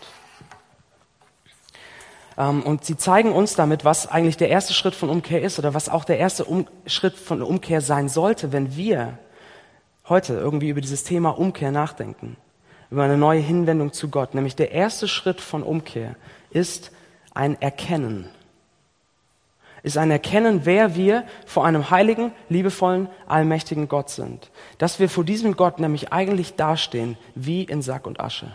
Ähm, 2.40 2.64
und 2.64 2.86
sie 2.86 2.98
zeigen 2.98 3.32
uns 3.32 3.56
damit, 3.56 3.86
was 3.86 4.08
eigentlich 4.08 4.38
der 4.38 4.50
erste 4.50 4.74
Schritt 4.74 4.96
von 4.96 5.10
Umkehr 5.10 5.44
ist 5.44 5.60
oder 5.60 5.76
was 5.76 5.90
auch 5.90 6.06
der 6.06 6.18
erste 6.18 6.46
um 6.46 6.68
Schritt 6.88 7.16
von 7.16 7.44
Umkehr 7.44 7.82
sein 7.82 8.10
sollte, 8.10 8.52
wenn 8.52 8.76
wir 8.76 9.20
heute 10.08 10.34
irgendwie 10.34 10.70
über 10.70 10.82
dieses 10.82 11.04
Thema 11.04 11.38
Umkehr 11.38 11.72
nachdenken, 11.72 12.38
über 12.90 13.04
eine 13.04 13.18
neue 13.18 13.42
Hinwendung 13.42 13.94
zu 13.94 14.10
Gott. 14.10 14.34
Nämlich 14.34 14.56
der 14.56 14.72
erste 14.72 15.08
Schritt 15.08 15.42
von 15.42 15.62
Umkehr 15.62 16.16
ist 16.50 16.92
ein 17.36 17.62
Erkennen 17.62 18.30
ist 19.84 19.98
ein 19.98 20.12
Erkennen, 20.12 20.62
wer 20.66 20.96
wir 20.96 21.24
vor 21.46 21.66
einem 21.66 21.90
heiligen, 21.90 22.32
liebevollen, 22.50 23.08
allmächtigen 23.28 23.88
Gott 23.88 24.10
sind. 24.10 24.52
Dass 24.78 25.00
wir 25.00 25.10
vor 25.10 25.24
diesem 25.24 25.56
Gott 25.56 25.80
nämlich 25.80 26.12
eigentlich 26.12 26.56
dastehen 26.56 27.18
wie 27.36 27.64
in 27.64 27.82
Sack 27.82 28.06
und 28.06 28.20
Asche. 28.20 28.52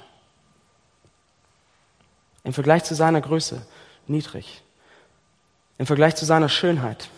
Im 2.45 2.53
Vergleich 2.53 2.85
zu 2.85 2.95
seiner 2.95 3.21
Größe 3.21 3.67
niedrig. 4.07 4.63
Im 5.79 5.87
Vergleich 5.87 6.15
zu 6.15 6.25
seiner 6.25 6.49
Schönheit 6.49 7.09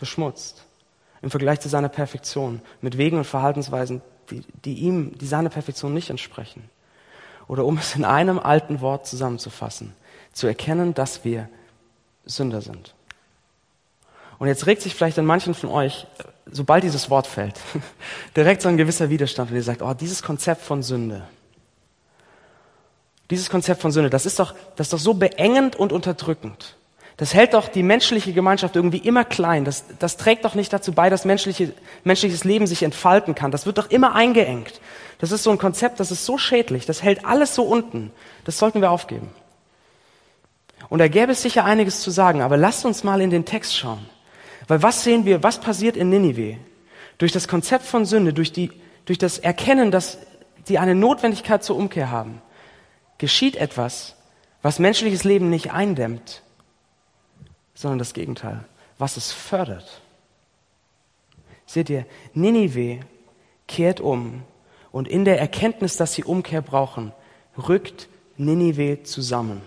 beschmutzt. 0.00 0.64
Im 1.20 1.30
Vergleich 1.30 1.60
zu 1.60 1.68
seiner 1.68 1.88
Perfektion 1.88 2.60
mit 2.80 2.98
Wegen 2.98 3.18
und 3.18 3.24
Verhaltensweisen, 3.24 4.02
die, 4.30 4.42
die 4.64 4.74
ihm, 4.74 5.16
die 5.18 5.26
seiner 5.26 5.50
Perfektion 5.50 5.94
nicht 5.94 6.10
entsprechen. 6.10 6.68
Oder 7.46 7.64
um 7.64 7.78
es 7.78 7.94
in 7.94 8.04
einem 8.04 8.38
alten 8.38 8.80
Wort 8.80 9.06
zusammenzufassen, 9.06 9.94
zu 10.32 10.46
erkennen, 10.46 10.94
dass 10.94 11.24
wir 11.24 11.48
Sünder 12.24 12.60
sind. 12.60 12.94
Und 14.38 14.48
jetzt 14.48 14.66
regt 14.66 14.82
sich 14.82 14.94
vielleicht 14.94 15.18
an 15.18 15.26
manchen 15.26 15.54
von 15.54 15.70
euch, 15.70 16.06
sobald 16.50 16.82
dieses 16.82 17.10
Wort 17.10 17.26
fällt, 17.26 17.60
direkt 18.36 18.62
so 18.62 18.68
ein 18.68 18.76
gewisser 18.76 19.10
Widerstand 19.10 19.50
und 19.50 19.56
ihr 19.56 19.62
sagt, 19.62 19.82
oh, 19.82 19.94
dieses 19.94 20.22
Konzept 20.22 20.62
von 20.62 20.82
Sünde, 20.82 21.22
dieses 23.30 23.50
Konzept 23.50 23.80
von 23.80 23.92
Sünde, 23.92 24.10
das 24.10 24.26
ist 24.26 24.38
doch, 24.38 24.54
das 24.76 24.86
ist 24.86 24.92
doch 24.92 24.98
so 24.98 25.14
beengend 25.14 25.76
und 25.76 25.92
unterdrückend. 25.92 26.76
Das 27.16 27.34
hält 27.34 27.54
doch 27.54 27.68
die 27.68 27.82
menschliche 27.82 28.32
Gemeinschaft 28.32 28.74
irgendwie 28.74 28.98
immer 28.98 29.24
klein. 29.24 29.64
Das, 29.64 29.84
das 29.98 30.16
trägt 30.16 30.44
doch 30.44 30.54
nicht 30.54 30.72
dazu 30.72 30.92
bei, 30.92 31.10
dass 31.10 31.24
menschliche, 31.24 31.72
menschliches 32.04 32.44
Leben 32.44 32.66
sich 32.66 32.82
entfalten 32.82 33.34
kann. 33.34 33.50
Das 33.50 33.66
wird 33.66 33.78
doch 33.78 33.90
immer 33.90 34.14
eingeengt. 34.14 34.80
Das 35.18 35.30
ist 35.30 35.44
so 35.44 35.50
ein 35.50 35.58
Konzept, 35.58 36.00
das 36.00 36.10
ist 36.10 36.24
so 36.24 36.38
schädlich. 36.38 36.86
Das 36.86 37.02
hält 37.02 37.24
alles 37.24 37.54
so 37.54 37.62
unten. 37.62 38.10
Das 38.44 38.58
sollten 38.58 38.80
wir 38.80 38.90
aufgeben. 38.90 39.30
Und 40.88 40.98
da 40.98 41.08
gäbe 41.08 41.32
es 41.32 41.42
sicher 41.42 41.64
einiges 41.64 42.00
zu 42.00 42.10
sagen, 42.10 42.42
aber 42.42 42.56
lasst 42.56 42.84
uns 42.84 43.04
mal 43.04 43.20
in 43.20 43.30
den 43.30 43.44
Text 43.44 43.76
schauen. 43.76 44.04
Weil 44.68 44.82
was 44.82 45.04
sehen 45.04 45.24
wir, 45.24 45.42
was 45.42 45.58
passiert 45.58 45.96
in 45.96 46.10
Ninive? 46.10 46.56
Durch 47.18 47.32
das 47.32 47.46
Konzept 47.46 47.84
von 47.84 48.04
Sünde, 48.04 48.32
durch, 48.32 48.52
die, 48.52 48.70
durch 49.04 49.18
das 49.18 49.38
Erkennen, 49.38 49.90
dass 49.90 50.18
sie 50.64 50.78
eine 50.78 50.94
Notwendigkeit 50.94 51.62
zur 51.62 51.76
Umkehr 51.76 52.10
haben, 52.10 52.42
geschieht 53.22 53.54
etwas, 53.54 54.16
was 54.62 54.80
menschliches 54.80 55.22
Leben 55.22 55.48
nicht 55.48 55.70
eindämmt, 55.70 56.42
sondern 57.72 58.00
das 58.00 58.14
Gegenteil, 58.14 58.64
was 58.98 59.16
es 59.16 59.30
fördert. 59.30 60.00
Seht 61.64 61.88
ihr, 61.88 62.04
Ninive 62.34 62.98
kehrt 63.68 64.00
um 64.00 64.42
und 64.90 65.06
in 65.06 65.24
der 65.24 65.38
Erkenntnis, 65.38 65.96
dass 65.96 66.14
sie 66.14 66.24
Umkehr 66.24 66.62
brauchen, 66.62 67.12
rückt 67.56 68.08
Ninive 68.38 69.04
zusammen 69.04 69.62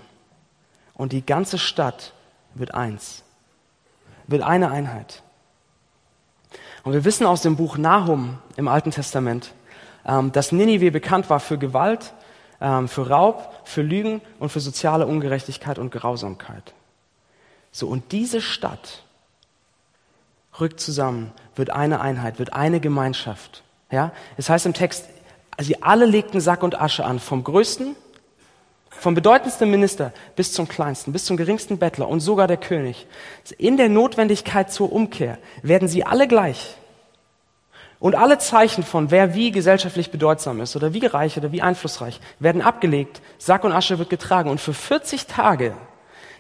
und 0.93 1.13
die 1.13 1.25
ganze 1.25 1.57
Stadt 1.57 2.11
wird 2.55 2.73
eins, 2.73 3.23
wird 4.27 4.41
eine 4.41 4.69
Einheit. 4.69 5.23
Und 6.83 6.91
wir 6.91 7.05
wissen 7.05 7.25
aus 7.25 7.41
dem 7.41 7.55
Buch 7.55 7.77
Nahum 7.77 8.37
im 8.57 8.67
Alten 8.67 8.91
Testament, 8.91 9.53
ähm, 10.05 10.33
dass 10.33 10.51
Ninive 10.51 10.91
bekannt 10.91 11.29
war 11.29 11.39
für 11.39 11.57
Gewalt, 11.57 12.13
ähm, 12.65 12.87
für 12.87 13.07
Raub, 13.09 13.53
für 13.63 13.83
Lügen 13.83 14.21
und 14.39 14.49
für 14.49 14.59
soziale 14.59 15.05
Ungerechtigkeit 15.05 15.77
und 15.77 15.91
Grausamkeit. 15.91 16.73
So, 17.71 17.87
und 17.87 18.11
diese 18.11 18.41
Stadt 18.41 19.03
rückt 20.59 20.79
zusammen, 20.79 21.31
wird 21.55 21.69
eine 21.69 22.01
Einheit, 22.01 22.39
wird 22.39 22.53
eine 22.53 22.79
Gemeinschaft. 22.79 23.63
Ja, 23.91 24.11
es 24.35 24.49
heißt 24.49 24.65
im 24.65 24.73
Text, 24.73 25.05
sie 25.59 25.83
alle 25.83 26.05
legten 26.05 26.41
Sack 26.41 26.63
und 26.63 26.81
Asche 26.81 27.05
an, 27.05 27.19
vom 27.19 27.43
Größten 27.43 27.95
vom 28.89 29.13
bedeutendsten 29.13 29.69
Minister 29.69 30.13
bis 30.37 30.53
zum 30.53 30.69
kleinsten, 30.69 31.11
bis 31.11 31.25
zum 31.25 31.35
geringsten 31.35 31.77
Bettler 31.77 32.07
und 32.07 32.21
sogar 32.21 32.47
der 32.47 32.57
König. 32.57 33.07
In 33.57 33.75
der 33.75 33.89
Notwendigkeit 33.89 34.71
zur 34.71 34.91
Umkehr 34.91 35.37
werden 35.61 35.89
sie 35.89 36.05
alle 36.05 36.29
gleich. 36.29 36.77
Und 37.99 38.15
alle 38.15 38.37
Zeichen 38.37 38.83
von 38.83 39.09
wer 39.09 39.35
wie 39.35 39.51
gesellschaftlich 39.51 40.11
bedeutsam 40.11 40.59
ist 40.59 40.75
oder 40.75 40.93
wie 40.93 41.05
reich 41.05 41.37
oder 41.37 41.51
wie 41.51 41.61
einflussreich 41.61 42.19
werden 42.39 42.61
abgelegt. 42.61 43.21
Sack 43.37 43.63
und 43.63 43.71
Asche 43.71 43.99
wird 43.99 44.09
getragen. 44.09 44.49
Und 44.49 44.59
für 44.59 44.73
40 44.73 45.27
Tage 45.27 45.73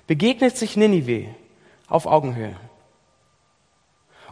begegnet 0.07 0.57
sich 0.57 0.75
Ninive 0.75 1.27
auf 1.87 2.05
Augenhöhe. 2.05 2.55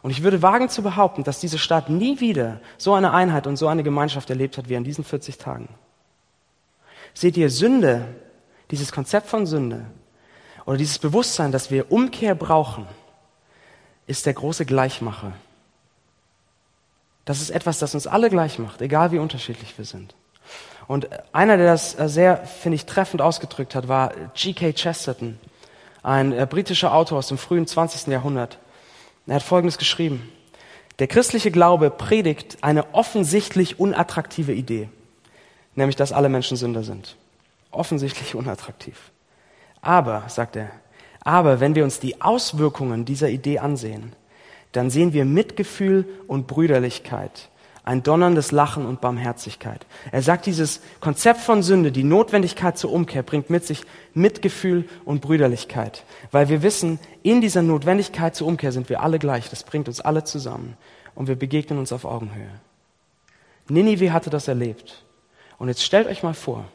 Und 0.01 0.11
ich 0.11 0.21
würde 0.21 0.41
wagen 0.41 0.67
zu 0.67 0.83
behaupten, 0.83 1.23
dass 1.23 1.39
diese 1.39 1.57
Stadt 1.57 1.89
nie 1.89 2.19
wieder 2.19 2.59
so 2.77 2.93
eine 2.93 3.13
Einheit 3.13 3.47
und 3.47 3.55
so 3.55 3.67
eine 3.67 3.83
Gemeinschaft 3.83 4.29
erlebt 4.29 4.57
hat 4.57 4.67
wie 4.67 4.75
an 4.75 4.83
diesen 4.83 5.05
40 5.05 5.37
Tagen. 5.37 5.69
Seht 7.13 7.37
ihr, 7.37 7.49
Sünde, 7.49 8.05
dieses 8.69 8.91
Konzept 8.91 9.27
von 9.27 9.45
Sünde 9.45 9.85
oder 10.65 10.77
dieses 10.77 10.99
Bewusstsein, 10.99 11.53
dass 11.53 11.71
wir 11.71 11.89
Umkehr 11.89 12.35
brauchen, 12.35 12.85
ist 14.05 14.25
der 14.25 14.33
große 14.33 14.65
Gleichmacher. 14.65 15.33
Das 17.25 17.41
ist 17.41 17.49
etwas, 17.49 17.79
das 17.79 17.95
uns 17.95 18.07
alle 18.07 18.29
gleich 18.29 18.59
macht, 18.59 18.81
egal 18.81 19.11
wie 19.11 19.19
unterschiedlich 19.19 19.77
wir 19.77 19.85
sind. 19.85 20.15
Und 20.87 21.07
einer, 21.33 21.57
der 21.57 21.67
das 21.67 21.97
äh, 21.97 22.09
sehr, 22.09 22.45
finde 22.45 22.75
ich, 22.75 22.85
treffend 22.85 23.21
ausgedrückt 23.21 23.75
hat, 23.75 23.87
war 23.87 24.11
G.K. 24.33 24.73
Chesterton, 24.73 25.39
ein 26.01 26.33
äh, 26.33 26.45
britischer 26.49 26.93
Autor 26.93 27.19
aus 27.19 27.29
dem 27.29 27.37
frühen 27.37 27.65
20. 27.65 28.07
Jahrhundert. 28.07 28.59
Er 29.27 29.35
hat 29.35 29.43
Folgendes 29.43 29.77
geschrieben. 29.77 30.29
Der 30.99 31.07
christliche 31.07 31.51
Glaube 31.51 31.89
predigt 31.89 32.57
eine 32.61 32.93
offensichtlich 32.93 33.79
unattraktive 33.79 34.51
Idee 34.51 34.89
nämlich 35.75 35.95
dass 35.95 36.11
alle 36.11 36.29
Menschen 36.29 36.57
Sünder 36.57 36.83
sind. 36.83 37.15
Offensichtlich 37.71 38.35
unattraktiv. 38.35 39.11
Aber, 39.81 40.23
sagt 40.27 40.55
er, 40.55 40.69
aber 41.21 41.59
wenn 41.59 41.75
wir 41.75 41.83
uns 41.83 41.99
die 41.99 42.21
Auswirkungen 42.21 43.05
dieser 43.05 43.29
Idee 43.29 43.59
ansehen, 43.59 44.13
dann 44.73 44.89
sehen 44.89 45.13
wir 45.13 45.23
Mitgefühl 45.23 46.05
und 46.27 46.47
Brüderlichkeit, 46.47 47.49
ein 47.83 48.03
donnerndes 48.03 48.51
Lachen 48.51 48.85
und 48.85 49.01
Barmherzigkeit. 49.01 49.85
Er 50.11 50.21
sagt, 50.21 50.45
dieses 50.45 50.81
Konzept 50.99 51.39
von 51.41 51.63
Sünde, 51.63 51.91
die 51.91 52.03
Notwendigkeit 52.03 52.77
zur 52.77 52.91
Umkehr, 52.91 53.23
bringt 53.23 53.49
mit 53.49 53.65
sich 53.65 53.83
Mitgefühl 54.13 54.85
und 55.05 55.21
Brüderlichkeit, 55.21 56.03
weil 56.31 56.49
wir 56.49 56.61
wissen, 56.61 56.99
in 57.21 57.39
dieser 57.39 57.61
Notwendigkeit 57.61 58.35
zur 58.35 58.47
Umkehr 58.47 58.71
sind 58.71 58.89
wir 58.89 59.01
alle 59.01 59.19
gleich, 59.19 59.49
das 59.49 59.63
bringt 59.63 59.87
uns 59.87 60.01
alle 60.01 60.23
zusammen. 60.23 60.75
Und 61.15 61.27
wir 61.27 61.35
begegnen 61.35 61.77
uns 61.77 61.93
auf 61.93 62.05
Augenhöhe. 62.05 62.49
Ninive 63.69 64.11
hatte 64.11 64.31
das 64.31 64.47
erlebt. 64.47 65.03
Und 65.59 65.67
jetzt 65.67 65.83
stellt 65.83 66.07
euch 66.07 66.23
mal 66.23 66.33
vor, 66.33 66.65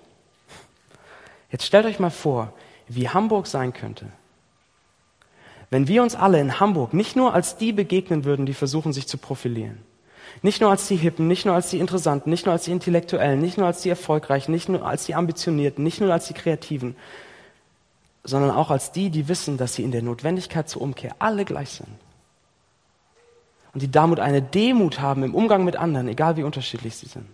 jetzt 1.51 1.65
stellt 1.65 1.87
euch 1.87 1.99
mal 1.99 2.11
vor, 2.11 2.53
wie 2.87 3.09
Hamburg 3.09 3.47
sein 3.47 3.73
könnte, 3.73 4.07
wenn 5.71 5.89
wir 5.89 6.03
uns 6.03 6.15
alle 6.15 6.41
in 6.41 6.61
Hamburg 6.61 6.95
nicht 6.95 7.17
nur 7.17 7.35
als 7.35 7.57
die 7.57 7.73
begegnen 7.73 8.25
würden, 8.25 8.47
die 8.47 8.55
versuchen, 8.55 8.93
sich 8.93 9.07
zu 9.07 9.19
profilieren. 9.19 9.79
Nicht 10.43 10.61
nur 10.61 10.71
als 10.71 10.87
die 10.87 10.97
Hippen, 10.97 11.27
nicht 11.27 11.47
nur 11.47 11.55
als 11.55 11.71
die 11.71 11.79
Interessanten, 11.79 12.31
nicht 12.31 12.47
nur 12.47 12.53
als 12.53 12.65
die 12.65 12.73
Intellektuellen, 12.73 13.41
nicht 13.41 13.59
nur 13.59 13.67
als 13.67 13.83
die 13.83 13.89
Erfolgreichen, 13.89 14.53
nicht 14.53 14.69
nur 14.69 14.87
als 14.87 15.05
die 15.07 15.15
Ambitionierten, 15.15 15.83
nicht 15.83 16.01
nur 16.01 16.13
als 16.13 16.29
die 16.29 16.35
Kreativen, 16.35 16.97
sondern 18.25 18.51
auch 18.51 18.71
als 18.71 18.93
die, 18.93 19.11
die 19.11 19.29
wissen, 19.29 19.57
dass 19.57 19.75
sie 19.75 19.83
in 19.83 19.91
der 19.91 20.03
Notwendigkeit 20.03 20.69
zur 20.69 20.83
Umkehr 20.83 21.17
alle 21.19 21.45
gleich 21.45 21.71
sind. 21.71 21.89
Und 23.75 23.83
die 23.83 23.91
damit 23.91 24.21
eine 24.21 24.43
Demut 24.43 25.01
haben 25.01 25.23
im 25.23 25.35
Umgang 25.35 25.65
mit 25.65 25.77
anderen, 25.77 26.09
egal 26.09 26.37
wie 26.37 26.43
unterschiedlich 26.43 26.97
sie 26.97 27.07
sind. 27.07 27.27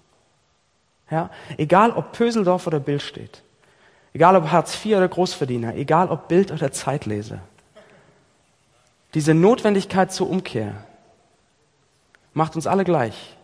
Ja? 1.11 1.31
Egal 1.57 1.93
ob 1.93 2.12
Pöseldorf 2.12 2.67
oder 2.67 2.81
Bild 2.81 3.03
steht. 3.03 3.43
Egal 4.12 4.37
ob 4.37 4.50
Hartz 4.50 4.75
IV 4.85 4.97
oder 4.97 5.09
Großverdiener. 5.09 5.75
Egal 5.75 6.09
ob 6.09 6.29
Bild 6.29 6.53
oder 6.53 6.73
Zeitlese. 6.73 7.41
Diese 9.14 9.35
Notwendigkeit 9.35 10.12
zur 10.12 10.28
Umkehr 10.28 10.85
macht 12.33 12.56
uns 12.56 12.66
alle 12.66 12.85
gleich. 12.85 13.37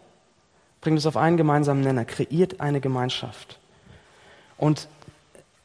Bringt 0.81 0.97
uns 0.97 1.07
auf 1.07 1.17
einen 1.17 1.37
gemeinsamen 1.37 1.83
Nenner. 1.83 2.05
Kreiert 2.05 2.61
eine 2.61 2.81
Gemeinschaft. 2.81 3.59
Und 4.57 4.89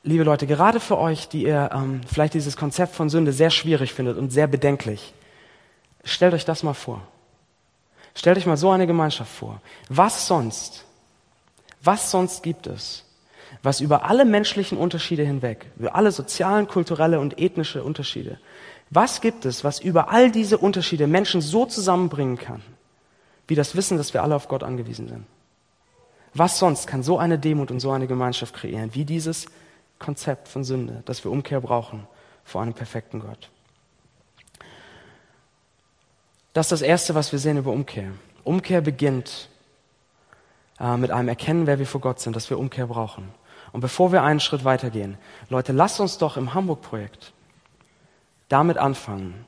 liebe 0.04 0.24
Leute, 0.24 0.46
gerade 0.46 0.80
für 0.80 0.98
euch, 0.98 1.28
die 1.28 1.44
ihr 1.44 1.72
ähm, 1.74 2.02
vielleicht 2.06 2.34
dieses 2.36 2.56
Konzept 2.56 2.96
von 2.96 3.10
Sünde 3.10 3.34
sehr 3.34 3.50
schwierig 3.50 3.94
findet 3.94 4.18
und 4.18 4.32
sehr 4.32 4.48
bedenklich, 4.48 5.14
stellt 6.04 6.34
euch 6.34 6.46
das 6.46 6.64
mal 6.64 6.74
vor. 6.74 7.02
Stellt 8.14 8.38
euch 8.38 8.46
mal 8.46 8.58
so 8.58 8.70
eine 8.70 8.88
Gemeinschaft 8.88 9.32
vor. 9.32 9.62
Was 9.90 10.28
sonst 10.28 10.86
was 11.86 12.10
sonst 12.10 12.42
gibt 12.42 12.66
es, 12.68 13.04
was 13.62 13.80
über 13.80 14.06
alle 14.06 14.26
menschlichen 14.26 14.78
Unterschiede 14.78 15.24
hinweg, 15.24 15.68
über 15.78 15.96
alle 15.96 16.12
sozialen, 16.12 16.68
kulturelle 16.68 17.20
und 17.20 17.40
ethnische 17.40 17.84
Unterschiede, 17.84 18.40
Was 18.90 19.22
gibt 19.22 19.46
es, 19.46 19.64
was 19.64 19.80
über 19.80 20.10
all 20.10 20.32
diese 20.32 20.58
Unterschiede 20.58 21.08
Menschen 21.08 21.42
so 21.42 21.66
zusammenbringen 21.66 22.38
kann, 22.38 22.62
wie 23.48 23.56
das 23.56 23.76
Wissen, 23.76 23.98
dass 23.98 24.14
wir 24.14 24.24
alle 24.24 24.36
auf 24.36 24.48
Gott 24.48 24.64
angewiesen 24.64 25.08
sind? 25.08 25.26
Was 26.34 26.60
sonst 26.60 26.88
kann 26.88 27.02
so 27.02 27.18
eine 27.18 27.40
Demut 27.40 27.72
und 27.72 27.80
so 27.80 27.92
eine 27.92 28.08
Gemeinschaft 28.08 28.54
kreieren, 28.54 28.94
wie 28.94 29.06
dieses 29.06 29.46
Konzept 30.00 30.48
von 30.48 30.64
Sünde, 30.64 31.02
dass 31.06 31.24
wir 31.24 31.32
Umkehr 31.32 31.62
brauchen 31.62 32.08
vor 32.44 32.62
einem 32.62 32.74
perfekten 32.74 33.22
Gott? 33.22 33.50
Das 36.54 36.68
ist 36.68 36.72
das 36.72 36.82
Erste, 36.82 37.16
was 37.16 37.32
wir 37.32 37.40
sehen 37.40 37.58
über 37.58 37.72
Umkehr. 37.72 38.12
Umkehr 38.44 38.82
beginnt 38.82 39.50
äh, 40.80 40.96
mit 40.98 41.12
einem 41.12 41.28
Erkennen, 41.28 41.68
wer 41.68 41.80
wir 41.80 41.88
vor 41.88 42.02
Gott 42.02 42.20
sind, 42.20 42.36
dass 42.36 42.50
wir 42.50 42.60
Umkehr 42.60 42.88
brauchen. 42.88 43.30
Und 43.72 43.82
bevor 43.82 44.12
wir 44.12 44.24
einen 44.24 44.40
Schritt 44.40 44.64
weitergehen, 44.64 45.18
Leute, 45.50 45.74
lasst 45.74 46.00
uns 46.00 46.18
doch 46.18 46.38
im 46.38 46.54
Hamburg-Projekt 46.54 47.34
damit 48.50 48.78
anfangen, 48.78 49.46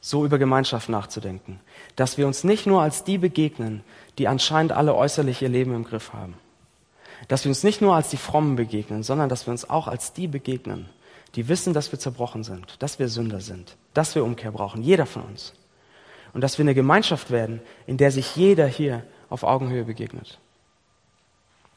so 0.00 0.24
über 0.24 0.38
Gemeinschaft 0.38 0.88
nachzudenken, 0.88 1.60
dass 1.96 2.16
wir 2.16 2.26
uns 2.26 2.44
nicht 2.44 2.66
nur 2.66 2.80
als 2.80 3.02
die 3.02 3.18
begegnen, 3.18 3.82
die 4.18 4.28
anscheinend 4.28 4.72
alle 4.72 4.94
äußerlich 4.94 5.42
ihr 5.42 5.48
Leben 5.48 5.74
im 5.74 5.84
Griff 5.84 6.12
haben, 6.12 6.34
dass 7.28 7.44
wir 7.44 7.50
uns 7.50 7.64
nicht 7.64 7.80
nur 7.80 7.94
als 7.94 8.10
die 8.10 8.16
Frommen 8.16 8.56
begegnen, 8.56 9.02
sondern 9.02 9.28
dass 9.28 9.46
wir 9.46 9.50
uns 9.50 9.68
auch 9.68 9.88
als 9.88 10.12
die 10.12 10.28
begegnen, 10.28 10.88
die 11.34 11.48
wissen, 11.48 11.74
dass 11.74 11.90
wir 11.90 11.98
zerbrochen 11.98 12.44
sind, 12.44 12.80
dass 12.82 12.98
wir 12.98 13.08
Sünder 13.08 13.40
sind, 13.40 13.76
dass 13.94 14.14
wir 14.14 14.24
Umkehr 14.24 14.52
brauchen, 14.52 14.82
jeder 14.82 15.06
von 15.06 15.22
uns. 15.22 15.52
Und 16.32 16.42
dass 16.42 16.58
wir 16.58 16.64
eine 16.64 16.74
Gemeinschaft 16.74 17.30
werden, 17.30 17.60
in 17.86 17.96
der 17.96 18.10
sich 18.10 18.36
jeder 18.36 18.66
hier 18.66 19.04
auf 19.30 19.42
Augenhöhe 19.42 19.84
begegnet. 19.84 20.38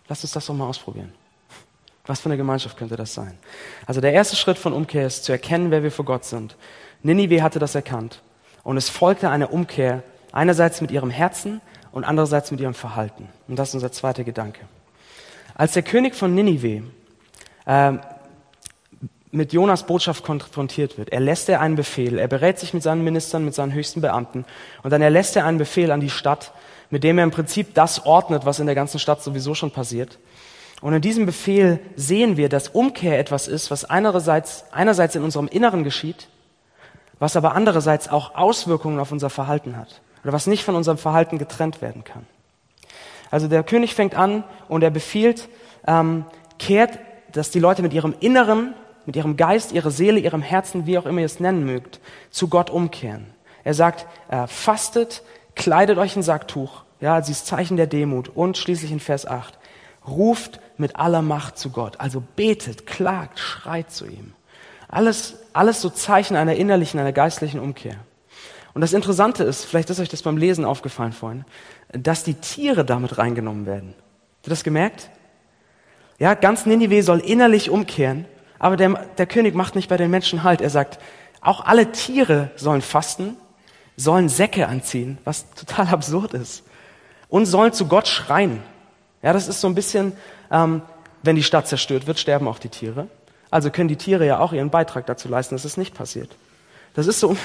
Lasst 0.07 0.23
uns 0.23 0.33
das 0.33 0.45
doch 0.45 0.53
mal 0.53 0.67
ausprobieren. 0.67 1.13
Was 2.09 2.21
für 2.21 2.25
eine 2.25 2.37
Gemeinschaft 2.37 2.75
könnte 2.75 2.95
das 2.95 3.13
sein? 3.13 3.37
Also 3.85 4.01
der 4.01 4.13
erste 4.13 4.35
Schritt 4.35 4.57
von 4.57 4.73
Umkehr 4.73 5.05
ist 5.05 5.25
zu 5.25 5.31
erkennen, 5.31 5.69
wer 5.69 5.83
wir 5.83 5.91
vor 5.91 6.05
Gott 6.05 6.25
sind. 6.25 6.55
Ninive 7.03 7.43
hatte 7.43 7.59
das 7.59 7.75
erkannt. 7.75 8.23
Und 8.63 8.77
es 8.77 8.89
folgte 8.89 9.29
eine 9.29 9.49
Umkehr, 9.49 10.01
einerseits 10.31 10.81
mit 10.81 10.89
ihrem 10.89 11.11
Herzen 11.11 11.61
und 11.91 12.05
andererseits 12.05 12.49
mit 12.49 12.61
ihrem 12.61 12.73
Verhalten. 12.73 13.29
Und 13.47 13.59
das 13.59 13.69
ist 13.69 13.75
unser 13.75 13.91
zweiter 13.91 14.23
Gedanke. 14.23 14.61
Als 15.53 15.73
der 15.73 15.83
König 15.83 16.15
von 16.15 16.33
Ninive 16.33 16.81
äh, 17.67 17.91
mit 19.29 19.53
Jonas 19.53 19.83
Botschaft 19.85 20.23
konfrontiert 20.23 20.97
wird, 20.97 21.09
erlässt 21.09 21.47
er 21.47 21.61
einen 21.61 21.75
Befehl, 21.75 22.17
er 22.17 22.27
berät 22.27 22.57
sich 22.57 22.73
mit 22.73 22.81
seinen 22.81 23.03
Ministern, 23.03 23.45
mit 23.45 23.53
seinen 23.53 23.73
höchsten 23.73 24.01
Beamten 24.01 24.45
und 24.81 24.89
dann 24.89 25.03
erlässt 25.03 25.35
er 25.35 25.45
einen 25.45 25.59
Befehl 25.59 25.91
an 25.91 25.99
die 25.99 26.09
Stadt, 26.09 26.53
mit 26.89 27.03
dem 27.03 27.19
er 27.19 27.23
im 27.23 27.29
Prinzip 27.29 27.75
das 27.75 28.07
ordnet, 28.07 28.47
was 28.47 28.59
in 28.59 28.65
der 28.65 28.73
ganzen 28.73 28.97
Stadt 28.97 29.21
sowieso 29.21 29.53
schon 29.53 29.69
passiert. 29.69 30.17
Und 30.81 30.93
in 30.93 31.01
diesem 31.01 31.25
Befehl 31.25 31.79
sehen 31.95 32.37
wir, 32.37 32.49
dass 32.49 32.69
Umkehr 32.69 33.19
etwas 33.19 33.47
ist, 33.47 33.69
was 33.69 33.85
einerseits, 33.85 34.65
einerseits 34.71 35.15
in 35.15 35.23
unserem 35.23 35.47
Inneren 35.47 35.83
geschieht, 35.83 36.29
was 37.19 37.35
aber 37.35 37.53
andererseits 37.53 38.09
auch 38.09 38.35
Auswirkungen 38.35 38.99
auf 38.99 39.11
unser 39.11 39.29
Verhalten 39.29 39.75
hat 39.75 40.01
oder 40.23 40.33
was 40.33 40.47
nicht 40.47 40.63
von 40.63 40.75
unserem 40.75 40.97
Verhalten 40.97 41.37
getrennt 41.37 41.81
werden 41.81 42.03
kann. 42.03 42.25
Also 43.31 43.47
der 43.47 43.63
König 43.63 43.93
fängt 43.93 44.15
an 44.15 44.43
und 44.67 44.83
er 44.83 44.89
befiehlt, 44.89 45.49
ähm, 45.85 46.25
kehrt, 46.57 46.97
dass 47.31 47.51
die 47.51 47.59
Leute 47.59 47.81
mit 47.81 47.93
ihrem 47.93 48.15
Inneren, 48.19 48.73
mit 49.05 49.15
ihrem 49.15 49.37
Geist, 49.37 49.71
ihrer 49.71 49.91
Seele, 49.91 50.19
ihrem 50.19 50.41
Herzen, 50.41 50.85
wie 50.85 50.97
auch 50.97 51.05
immer 51.05 51.19
ihr 51.19 51.25
es 51.25 51.39
nennen 51.39 51.65
mögt, 51.65 51.99
zu 52.31 52.47
Gott 52.47 52.69
umkehren. 52.69 53.27
Er 53.63 53.73
sagt, 53.73 54.07
äh, 54.29 54.47
fastet, 54.47 55.23
kleidet 55.55 55.97
euch 55.97 56.15
ein 56.15 56.23
Sacktuch, 56.23 56.83
ja, 57.01 57.21
sie 57.21 57.33
ist 57.33 57.45
Zeichen 57.45 57.77
der 57.77 57.87
Demut 57.87 58.29
und 58.29 58.57
schließlich 58.57 58.91
in 58.91 58.99
Vers 58.99 59.25
8, 59.25 59.58
ruft 60.07 60.59
mit 60.77 60.95
aller 60.95 61.21
Macht 61.21 61.57
zu 61.57 61.69
Gott. 61.69 61.99
Also 61.99 62.23
betet, 62.35 62.85
klagt, 62.85 63.39
schreit 63.39 63.91
zu 63.91 64.05
ihm. 64.05 64.33
Alles, 64.87 65.35
alles 65.53 65.81
so 65.81 65.89
Zeichen 65.89 66.35
einer 66.35 66.55
innerlichen, 66.55 66.99
einer 66.99 67.11
geistlichen 67.11 67.59
Umkehr. 67.59 67.95
Und 68.73 68.81
das 68.81 68.93
Interessante 68.93 69.43
ist, 69.43 69.65
vielleicht 69.65 69.89
ist 69.89 69.99
euch 69.99 70.09
das 70.09 70.21
beim 70.21 70.37
Lesen 70.37 70.65
aufgefallen 70.65 71.11
vorhin, 71.11 71.45
dass 71.91 72.23
die 72.23 72.35
Tiere 72.35 72.85
damit 72.85 73.17
reingenommen 73.17 73.65
werden. 73.65 73.93
Habt 74.37 74.47
ihr 74.47 74.51
das 74.51 74.63
gemerkt? 74.63 75.09
Ja, 76.17 76.33
ganz 76.33 76.65
Ninive 76.65 77.03
soll 77.03 77.19
innerlich 77.19 77.69
umkehren, 77.69 78.25
aber 78.57 78.77
der, 78.77 79.05
der 79.17 79.25
König 79.25 79.55
macht 79.55 79.75
nicht 79.75 79.89
bei 79.89 79.97
den 79.97 80.11
Menschen 80.11 80.43
Halt. 80.43 80.61
Er 80.61 80.69
sagt, 80.69 80.99
auch 81.41 81.65
alle 81.65 81.91
Tiere 81.91 82.51
sollen 82.55 82.81
fasten, 82.81 83.37
sollen 83.95 84.29
Säcke 84.29 84.67
anziehen, 84.67 85.17
was 85.23 85.49
total 85.51 85.87
absurd 85.87 86.33
ist, 86.33 86.63
und 87.29 87.45
sollen 87.45 87.73
zu 87.73 87.87
Gott 87.87 88.07
schreien. 88.07 88.61
Ja, 89.21 89.33
das 89.33 89.47
ist 89.47 89.61
so 89.61 89.67
ein 89.67 89.75
bisschen, 89.75 90.13
ähm, 90.51 90.81
wenn 91.23 91.35
die 91.35 91.43
Stadt 91.43 91.67
zerstört 91.67 92.07
wird, 92.07 92.19
sterben 92.19 92.47
auch 92.47 92.59
die 92.59 92.69
Tiere. 92.69 93.07
Also 93.51 93.71
können 93.71 93.89
die 93.89 93.95
Tiere 93.95 94.25
ja 94.25 94.39
auch 94.39 94.53
ihren 94.53 94.69
Beitrag 94.69 95.05
dazu 95.05 95.27
leisten, 95.27 95.55
dass 95.55 95.65
es 95.65 95.77
nicht 95.77 95.95
passiert. 95.95 96.29
Das 96.93 97.07
ist 97.07 97.19
so, 97.19 97.35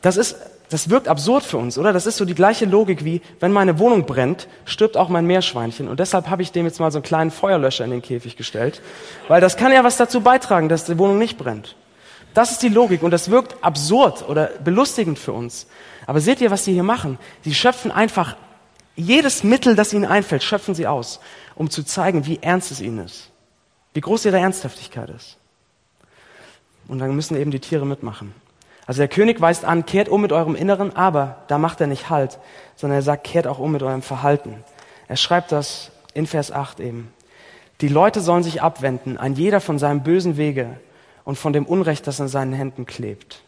das 0.00 0.16
ist, 0.16 0.36
das 0.68 0.90
wirkt 0.90 1.08
absurd 1.08 1.44
für 1.44 1.58
uns, 1.58 1.78
oder? 1.78 1.92
Das 1.92 2.06
ist 2.06 2.16
so 2.16 2.24
die 2.24 2.34
gleiche 2.34 2.64
Logik 2.64 3.04
wie, 3.04 3.22
wenn 3.40 3.52
meine 3.52 3.78
Wohnung 3.78 4.04
brennt, 4.04 4.48
stirbt 4.64 4.96
auch 4.96 5.08
mein 5.08 5.26
Meerschweinchen. 5.26 5.88
Und 5.88 6.00
deshalb 6.00 6.28
habe 6.28 6.42
ich 6.42 6.52
dem 6.52 6.66
jetzt 6.66 6.80
mal 6.80 6.90
so 6.90 6.98
einen 6.98 7.04
kleinen 7.04 7.30
Feuerlöscher 7.30 7.84
in 7.84 7.90
den 7.90 8.02
Käfig 8.02 8.36
gestellt, 8.36 8.80
weil 9.28 9.40
das 9.40 9.56
kann 9.56 9.72
ja 9.72 9.84
was 9.84 9.96
dazu 9.96 10.20
beitragen, 10.22 10.68
dass 10.68 10.84
die 10.84 10.98
Wohnung 10.98 11.18
nicht 11.18 11.38
brennt. 11.38 11.76
Das 12.34 12.50
ist 12.50 12.62
die 12.62 12.70
Logik 12.70 13.02
und 13.02 13.10
das 13.10 13.30
wirkt 13.30 13.62
absurd 13.62 14.26
oder 14.28 14.50
belustigend 14.64 15.18
für 15.18 15.32
uns. 15.32 15.66
Aber 16.06 16.20
seht 16.20 16.40
ihr, 16.40 16.50
was 16.50 16.64
sie 16.64 16.72
hier 16.72 16.82
machen? 16.82 17.18
Sie 17.42 17.54
schöpfen 17.54 17.92
einfach 17.92 18.36
jedes 18.96 19.44
Mittel, 19.44 19.74
das 19.74 19.92
ihnen 19.92 20.04
einfällt, 20.04 20.42
schöpfen 20.42 20.74
sie 20.74 20.86
aus, 20.86 21.20
um 21.54 21.70
zu 21.70 21.82
zeigen, 21.82 22.26
wie 22.26 22.38
ernst 22.42 22.70
es 22.70 22.80
ihnen 22.80 22.98
ist, 22.98 23.30
wie 23.94 24.00
groß 24.00 24.24
ihre 24.26 24.38
Ernsthaftigkeit 24.38 25.10
ist. 25.10 25.38
Und 26.88 26.98
dann 26.98 27.14
müssen 27.14 27.36
eben 27.36 27.50
die 27.50 27.60
Tiere 27.60 27.86
mitmachen. 27.86 28.34
Also 28.86 28.98
der 28.98 29.08
König 29.08 29.40
weist 29.40 29.64
an, 29.64 29.86
kehrt 29.86 30.08
um 30.08 30.20
mit 30.20 30.32
eurem 30.32 30.56
Inneren, 30.56 30.94
aber 30.96 31.44
da 31.48 31.58
macht 31.58 31.80
er 31.80 31.86
nicht 31.86 32.10
Halt, 32.10 32.38
sondern 32.74 32.98
er 32.98 33.02
sagt, 33.02 33.24
kehrt 33.24 33.46
auch 33.46 33.58
um 33.58 33.72
mit 33.72 33.82
eurem 33.82 34.02
Verhalten. 34.02 34.64
Er 35.08 35.16
schreibt 35.16 35.52
das 35.52 35.92
in 36.14 36.26
Vers 36.26 36.50
8 36.50 36.80
eben. 36.80 37.12
Die 37.80 37.88
Leute 37.88 38.20
sollen 38.20 38.42
sich 38.42 38.62
abwenden, 38.62 39.18
ein 39.18 39.34
jeder 39.34 39.60
von 39.60 39.78
seinem 39.78 40.02
bösen 40.02 40.36
Wege 40.36 40.80
und 41.24 41.36
von 41.36 41.52
dem 41.52 41.66
Unrecht, 41.66 42.06
das 42.06 42.20
an 42.20 42.28
seinen 42.28 42.52
Händen 42.52 42.86
klebt. 42.86 43.42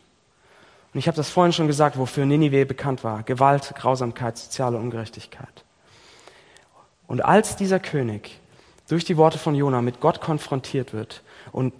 Und 0.94 1.00
ich 1.00 1.09
habe 1.09 1.16
das 1.16 1.28
vorhin 1.28 1.52
schon 1.52 1.66
gesagt, 1.66 1.98
wofür 1.98 2.24
Ninive 2.24 2.64
bekannt 2.66 3.02
war. 3.02 3.24
Gewalt, 3.24 3.74
Grausamkeit, 3.76 4.38
soziale 4.38 4.78
Ungerechtigkeit. 4.78 5.64
Und 7.09 7.24
als 7.24 7.57
dieser 7.57 7.80
König 7.80 8.38
durch 8.88 9.04
die 9.04 9.16
Worte 9.16 9.38
von 9.38 9.57
Jona 9.57 9.83
mit 9.83 10.00
Gott 10.00 10.20
konfrontiert 10.20 10.92
wird 10.92 11.22
und 11.50 11.72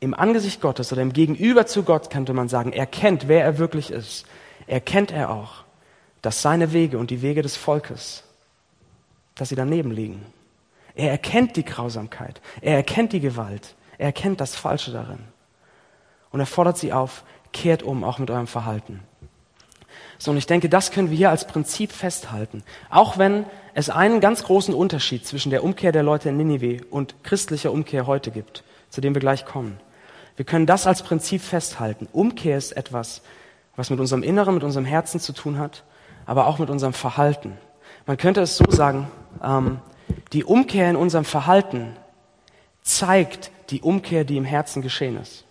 im 0.00 0.12
Angesicht 0.14 0.60
Gottes 0.60 0.92
oder 0.92 1.02
im 1.02 1.12
Gegenüber 1.12 1.66
zu 1.66 1.82
Gott 1.82 2.10
könnte 2.10 2.34
man 2.34 2.48
sagen, 2.48 2.72
erkennt, 2.72 3.26
wer 3.26 3.42
er 3.42 3.58
wirklich 3.58 3.90
ist, 3.90 4.26
erkennt 4.66 5.10
er 5.10 5.30
auch, 5.30 5.64
dass 6.20 6.42
seine 6.42 6.72
Wege 6.72 6.98
und 6.98 7.10
die 7.10 7.22
Wege 7.22 7.42
des 7.42 7.56
Volkes, 7.56 8.22
dass 9.34 9.48
sie 9.48 9.56
daneben 9.56 9.90
liegen. 9.90 10.24
Er 10.94 11.10
erkennt 11.10 11.56
die 11.56 11.64
Grausamkeit, 11.64 12.40
er 12.60 12.76
erkennt 12.76 13.12
die 13.12 13.20
Gewalt, 13.20 13.74
er 13.96 14.06
erkennt 14.06 14.40
das 14.40 14.54
Falsche 14.54 14.92
darin. 14.92 15.20
Und 16.30 16.40
er 16.40 16.46
fordert 16.46 16.76
sie 16.76 16.92
auf, 16.92 17.24
kehrt 17.52 17.82
um, 17.82 18.04
auch 18.04 18.18
mit 18.18 18.30
eurem 18.30 18.46
Verhalten. 18.46 19.00
So, 20.18 20.32
und 20.32 20.36
ich 20.36 20.46
denke, 20.46 20.68
das 20.68 20.90
können 20.90 21.10
wir 21.10 21.16
hier 21.16 21.30
als 21.30 21.46
Prinzip 21.46 21.92
festhalten. 21.92 22.64
Auch 22.90 23.18
wenn 23.18 23.46
es 23.74 23.88
einen 23.88 24.20
ganz 24.20 24.42
großen 24.42 24.74
Unterschied 24.74 25.24
zwischen 25.24 25.50
der 25.50 25.62
Umkehr 25.62 25.92
der 25.92 26.02
Leute 26.02 26.30
in 26.30 26.36
Ninive 26.36 26.84
und 26.90 27.22
christlicher 27.22 27.70
Umkehr 27.70 28.06
heute 28.08 28.32
gibt, 28.32 28.64
zu 28.90 29.00
dem 29.00 29.14
wir 29.14 29.20
gleich 29.20 29.44
kommen. 29.44 29.78
Wir 30.34 30.44
können 30.44 30.66
das 30.66 30.86
als 30.86 31.02
Prinzip 31.02 31.40
festhalten. 31.40 32.08
Umkehr 32.12 32.58
ist 32.58 32.72
etwas, 32.72 33.22
was 33.76 33.90
mit 33.90 34.00
unserem 34.00 34.24
Inneren, 34.24 34.54
mit 34.54 34.64
unserem 34.64 34.84
Herzen 34.84 35.20
zu 35.20 35.32
tun 35.32 35.58
hat, 35.58 35.84
aber 36.26 36.48
auch 36.48 36.58
mit 36.58 36.68
unserem 36.68 36.92
Verhalten. 36.92 37.56
Man 38.06 38.16
könnte 38.16 38.40
es 38.40 38.56
so 38.56 38.64
sagen, 38.70 39.08
ähm, 39.42 39.78
die 40.32 40.44
Umkehr 40.44 40.90
in 40.90 40.96
unserem 40.96 41.24
Verhalten 41.24 41.96
zeigt 42.82 43.50
die 43.70 43.82
Umkehr, 43.82 44.24
die 44.24 44.36
im 44.36 44.44
Herzen 44.44 44.82
geschehen 44.82 45.16
ist. 45.16 45.44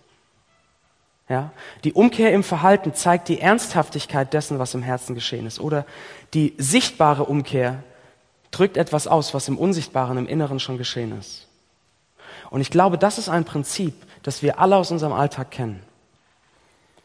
Ja? 1.28 1.50
Die 1.84 1.92
Umkehr 1.92 2.32
im 2.32 2.42
Verhalten 2.42 2.94
zeigt 2.94 3.28
die 3.28 3.40
Ernsthaftigkeit 3.40 4.32
dessen, 4.32 4.58
was 4.58 4.74
im 4.74 4.82
Herzen 4.82 5.14
geschehen 5.14 5.46
ist. 5.46 5.60
Oder 5.60 5.84
die 6.34 6.54
sichtbare 6.58 7.24
Umkehr 7.24 7.82
drückt 8.50 8.76
etwas 8.76 9.06
aus, 9.06 9.34
was 9.34 9.48
im 9.48 9.58
Unsichtbaren, 9.58 10.16
im 10.16 10.26
Inneren 10.26 10.60
schon 10.60 10.78
geschehen 10.78 11.16
ist. 11.18 11.46
Und 12.50 12.60
ich 12.60 12.70
glaube, 12.70 12.96
das 12.96 13.18
ist 13.18 13.28
ein 13.28 13.44
Prinzip, 13.44 13.94
das 14.22 14.42
wir 14.42 14.58
alle 14.58 14.76
aus 14.76 14.90
unserem 14.90 15.12
Alltag 15.12 15.50
kennen. 15.50 15.82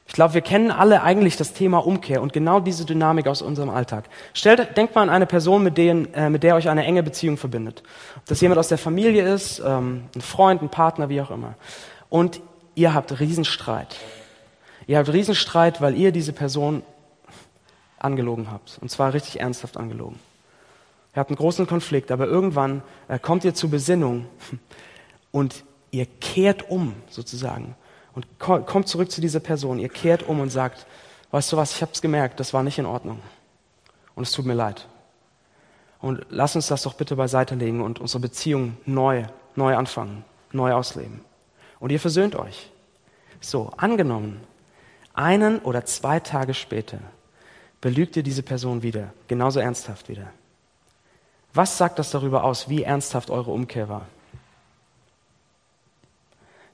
Ich 0.08 0.14
glaube, 0.14 0.34
wir 0.34 0.42
kennen 0.42 0.70
alle 0.70 1.02
eigentlich 1.02 1.38
das 1.38 1.54
Thema 1.54 1.78
Umkehr 1.78 2.22
und 2.22 2.34
genau 2.34 2.60
diese 2.60 2.86
Dynamik 2.86 3.28
aus 3.28 3.42
unserem 3.42 3.70
Alltag. 3.70 4.06
Stellt, 4.34 4.76
denkt 4.78 4.96
mal 4.96 5.02
an 5.02 5.10
eine 5.10 5.26
Person, 5.26 5.64
mit, 5.64 5.78
denen, 5.78 6.14
äh, 6.14 6.30
mit 6.30 6.44
der 6.44 6.56
euch 6.56 6.70
eine 6.70 6.84
enge 6.84 7.04
Beziehung 7.04 7.38
verbindet. 7.38 7.84
Ob 8.18 8.26
das 8.26 8.42
jemand 8.42 8.60
aus 8.60 8.68
der 8.68 8.78
Familie 8.78 9.34
ist, 9.34 9.60
ähm, 9.66 10.04
ein 10.16 10.22
Freund, 10.22 10.62
ein 10.62 10.70
Partner, 10.70 11.10
wie 11.10 11.22
auch 11.22 11.32
immer. 11.32 11.56
Und 12.10 12.42
ihr 12.76 12.94
habt 12.94 13.20
Riesenstreit. 13.20 13.96
Ihr 14.88 14.98
habt 14.98 15.12
Riesenstreit, 15.12 15.82
weil 15.82 15.96
ihr 15.96 16.12
diese 16.12 16.34
Person 16.34 16.84
angelogen 18.00 18.52
habt. 18.52 18.78
Und 18.82 18.90
zwar 18.90 19.14
richtig 19.14 19.40
ernsthaft 19.40 19.78
angelogen. 19.78 20.20
Ihr 21.16 21.20
habt 21.20 21.30
einen 21.30 21.38
großen 21.38 21.68
Konflikt, 21.68 22.12
aber 22.12 22.26
irgendwann 22.26 22.82
äh, 23.08 23.20
kommt 23.20 23.46
ihr 23.46 23.54
zur 23.54 23.70
Besinnung 23.70 24.26
und 25.32 25.64
ihr 25.92 26.06
kehrt 26.06 26.70
um, 26.70 26.96
sozusagen. 27.10 27.76
Und 28.14 28.28
kommt 28.38 28.88
zurück 28.88 29.10
zu 29.10 29.22
dieser 29.22 29.40
Person. 29.40 29.80
Ihr 29.80 29.90
kehrt 29.90 30.22
um 30.22 30.40
und 30.40 30.52
sagt, 30.52 30.86
weißt 31.32 31.52
du 31.52 31.58
was, 31.58 31.74
ich 31.76 31.82
habe 31.82 31.92
es 31.94 32.02
gemerkt, 32.02 32.40
das 32.40 32.54
war 32.54 32.62
nicht 32.62 32.78
in 32.78 32.86
Ordnung. 32.86 33.20
Und 34.14 34.24
es 34.24 34.32
tut 34.32 34.46
mir 34.46 34.54
leid. 34.54 34.88
Und 36.00 36.26
lass 36.30 36.56
uns 36.56 36.68
das 36.68 36.84
doch 36.84 36.94
bitte 36.94 37.16
beiseite 37.16 37.56
legen 37.56 37.82
und 37.82 38.00
unsere 38.00 38.20
Beziehung 38.20 38.78
neu, 38.86 39.24
neu 39.56 39.76
anfangen, 39.76 40.26
neu 40.52 40.74
ausleben. 40.74 41.22
Und 41.84 41.90
ihr 41.90 42.00
versöhnt 42.00 42.38
euch. 42.38 42.72
So, 43.42 43.74
angenommen, 43.76 44.40
einen 45.14 45.60
oder 45.60 45.84
zwei 45.84 46.22
Tage 46.22 46.54
später 46.54 47.00
belügt 47.82 48.16
ihr 48.16 48.24
diese 48.24 48.42
Person 48.42 48.84
wieder, 48.84 49.12
genauso 49.28 49.60
ernsthaft 49.60 50.08
wieder. 50.08 50.28
Was 51.54 51.78
sagt 51.78 52.00
das 52.00 52.10
darüber 52.10 52.46
aus, 52.46 52.70
wie 52.70 52.84
ernsthaft 52.84 53.30
eure 53.30 53.52
Umkehr 53.52 53.90
war? 53.90 54.08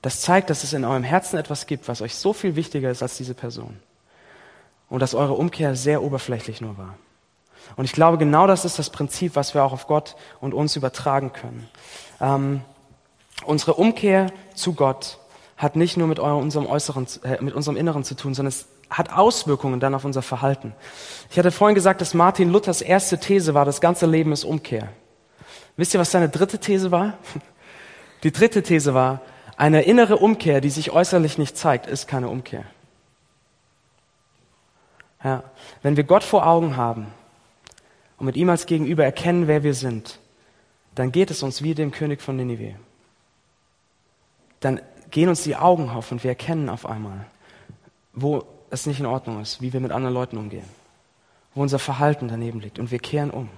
Das 0.04 0.22
zeigt, 0.22 0.52
dass 0.52 0.63
es 0.63 0.74
in 0.74 0.86
eurem 0.86 1.02
Herzen 1.02 1.39
etwas 1.39 1.65
gibt, 1.65 1.88
was 1.88 2.04
euch 2.04 2.13
so 2.13 2.32
viel 2.32 2.56
wichtiger 2.56 2.91
ist 2.91 3.02
als 3.02 3.17
diese 3.17 3.34
Person. 3.34 3.80
Und 4.89 5.00
dass 5.00 5.15
eure 5.15 5.34
Umkehr 5.34 5.76
sehr 5.76 6.04
oberflächlich 6.04 6.62
nur 6.62 6.78
war. 6.78 6.93
Und 7.78 7.86
ich 7.86 7.93
glaube, 7.93 8.19
genau 8.19 8.45
das 8.45 8.63
ist 8.63 8.78
das 8.78 8.91
Prinzip, 8.91 9.36
was 9.36 9.56
wir 9.56 9.63
auch 9.63 9.74
auf 9.74 9.88
Gott 9.88 10.15
und 10.39 10.54
uns 10.54 10.76
übertragen 10.76 11.34
können. 11.34 11.67
Ähm, 12.22 12.62
unsere 13.45 13.73
Umkehr 13.75 14.32
zu 14.54 14.73
Gott 14.73 15.19
hat 15.58 15.75
nicht 15.75 15.97
nur 15.97 16.08
mit, 16.08 16.19
unserem 16.19 16.65
Äußeren, 16.67 17.06
äh, 17.23 17.41
mit 17.41 17.54
unserem 17.54 17.78
Inneren 17.78 18.04
zu 18.04 18.15
tun, 18.15 18.34
sondern 18.34 18.49
es 18.49 18.67
hat 18.89 19.12
Auswirkungen 19.12 19.80
dann 19.80 19.93
auf 19.93 20.06
unser 20.06 20.21
Verhalten. 20.21 20.73
Ich 21.30 21.38
hatte 21.38 21.52
vorhin 21.52 21.75
gesagt, 21.75 22.02
dass 22.02 22.13
Martin 22.13 22.49
Luthers 22.49 22.82
erste 22.82 23.19
These 23.19 23.54
war, 23.54 23.65
das 23.65 23.82
ganze 23.82 24.06
Leben 24.06 24.32
ist 24.32 24.45
Umkehr. 24.45 24.89
Wisst 25.78 25.93
ihr, 25.93 25.99
was 25.99 26.12
seine 26.12 26.30
dritte 26.30 26.60
These 26.60 26.91
war? 26.91 27.17
Die 28.23 28.32
dritte 28.32 28.63
These 28.63 28.93
war, 28.93 29.21
eine 29.58 29.84
innere 29.84 30.17
Umkehr, 30.17 30.62
die 30.62 30.69
sich 30.69 30.91
äußerlich 30.91 31.38
nicht 31.38 31.58
zeigt, 31.58 31.88
ist 31.88 32.08
keine 32.08 32.30
Umkehr. 32.30 32.63
Ja, 35.23 35.43
wenn 35.84 35.97
wir 35.97 36.06
Gott 36.06 36.23
vor 36.23 36.47
Augen 36.47 36.78
haben 36.78 37.08
und 38.17 38.25
mit 38.25 38.38
ihm 38.38 38.49
als 38.49 38.65
Gegenüber 38.65 39.04
erkennen, 39.04 39.47
wer 39.47 39.63
wir 39.63 39.73
sind, 39.73 40.19
dann 40.95 41.12
geht 41.12 41.30
es 41.30 41.43
uns 41.43 41.62
wie 41.62 41.75
dem 41.75 41.91
König 41.91 42.21
von 42.21 42.38
Ninive. 42.38 42.75
Dann 44.60 44.82
gehen 45.12 45.30
uns 45.30 45.43
die 45.43 45.56
Augen 45.56 45.89
auf 45.89 46.12
und 46.12 46.24
wir 46.24 46.32
erkennen 46.32 46.69
auf 46.69 46.86
einmal, 46.86 47.26
wo 48.13 48.43
es 48.69 48.86
nicht 48.86 49.00
in 49.00 49.06
Ordnung 49.06 49.41
ist, 49.41 49.62
wie 49.62 49.74
wir 49.74 49.80
mit 49.80 49.91
anderen 49.91 50.13
Leuten 50.13 50.38
umgehen, 50.38 50.65
wo 51.56 51.62
unser 51.62 51.80
Verhalten 51.80 52.28
daneben 52.28 52.60
liegt 52.60 52.80
und 52.80 52.91
wir 52.91 53.00
kehren 53.00 53.32
um. 53.32 53.50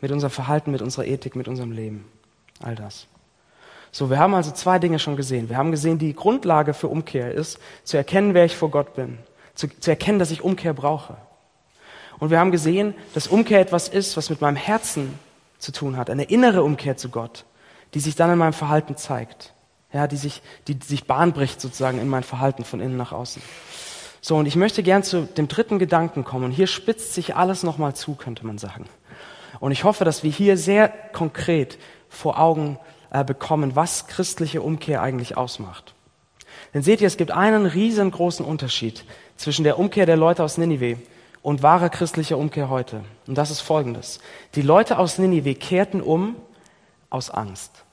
Mit 0.00 0.12
unserem 0.12 0.30
Verhalten, 0.30 0.70
mit 0.70 0.82
unserer 0.82 1.06
Ethik, 1.06 1.34
mit 1.34 1.48
unserem 1.48 1.72
Leben. 1.72 2.04
All 2.60 2.74
das. 2.74 3.06
So, 3.90 4.10
wir 4.10 4.18
haben 4.18 4.34
also 4.34 4.50
zwei 4.50 4.78
Dinge 4.78 4.98
schon 4.98 5.16
gesehen. 5.16 5.48
Wir 5.48 5.56
haben 5.56 5.70
gesehen, 5.70 5.98
die 5.98 6.14
Grundlage 6.14 6.74
für 6.74 6.88
Umkehr 6.88 7.32
ist, 7.32 7.58
zu 7.84 7.96
erkennen, 7.96 8.34
wer 8.34 8.44
ich 8.44 8.56
vor 8.56 8.70
Gott 8.70 8.94
bin. 8.94 9.18
Zu, 9.54 9.68
zu 9.68 9.90
erkennen, 9.90 10.18
dass 10.18 10.32
ich 10.32 10.42
Umkehr 10.42 10.74
brauche. 10.74 11.16
Und 12.18 12.30
wir 12.30 12.38
haben 12.38 12.50
gesehen, 12.50 12.94
dass 13.14 13.28
Umkehr 13.28 13.60
etwas 13.60 13.88
ist, 13.88 14.16
was 14.16 14.30
mit 14.30 14.40
meinem 14.40 14.56
Herzen 14.56 15.18
zu 15.58 15.72
tun 15.72 15.96
hat. 15.96 16.10
Eine 16.10 16.24
innere 16.24 16.64
Umkehr 16.64 16.96
zu 16.96 17.08
Gott, 17.08 17.44
die 17.94 18.00
sich 18.00 18.16
dann 18.16 18.30
in 18.30 18.38
meinem 18.38 18.52
Verhalten 18.52 18.96
zeigt. 18.96 19.52
Ja, 19.92 20.08
die 20.08 20.16
sich, 20.16 20.42
die, 20.66 20.76
sich 20.84 21.06
Bahn 21.06 21.32
bricht 21.32 21.60
sozusagen 21.60 22.00
in 22.00 22.08
mein 22.08 22.24
Verhalten 22.24 22.64
von 22.64 22.80
innen 22.80 22.96
nach 22.96 23.12
außen. 23.12 23.40
So, 24.20 24.36
und 24.36 24.46
ich 24.46 24.56
möchte 24.56 24.82
gern 24.82 25.04
zu 25.04 25.22
dem 25.22 25.48
dritten 25.48 25.78
Gedanken 25.78 26.24
kommen. 26.24 26.46
Und 26.46 26.50
hier 26.50 26.66
spitzt 26.66 27.14
sich 27.14 27.36
alles 27.36 27.62
nochmal 27.62 27.94
zu, 27.94 28.14
könnte 28.14 28.44
man 28.44 28.58
sagen. 28.58 28.86
Und 29.60 29.70
ich 29.70 29.84
hoffe, 29.84 30.04
dass 30.04 30.24
wir 30.24 30.30
hier 30.30 30.56
sehr 30.56 30.88
konkret 30.88 31.78
vor 32.08 32.40
Augen 32.40 32.78
äh, 33.10 33.22
bekommen, 33.22 33.76
was 33.76 34.08
christliche 34.08 34.62
Umkehr 34.62 35.00
eigentlich 35.00 35.36
ausmacht. 35.36 35.94
Denn 36.72 36.82
seht 36.82 37.00
ihr, 37.00 37.06
es 37.06 37.16
gibt 37.16 37.30
einen 37.30 37.66
riesengroßen 37.66 38.44
Unterschied 38.44 39.04
zwischen 39.36 39.62
der 39.62 39.78
Umkehr 39.78 40.06
der 40.06 40.16
Leute 40.16 40.42
aus 40.42 40.58
Ninive 40.58 40.98
und 41.42 41.62
wahrer 41.62 41.88
christlicher 41.88 42.38
Umkehr 42.38 42.68
heute. 42.68 43.04
Und 43.26 43.38
das 43.38 43.50
ist 43.50 43.60
folgendes. 43.60 44.18
Die 44.54 44.62
Leute 44.62 44.98
aus 44.98 45.18
Ninive 45.18 45.54
kehrten 45.54 46.00
um 46.00 46.34
aus 47.10 47.30
Angst. 47.30 47.83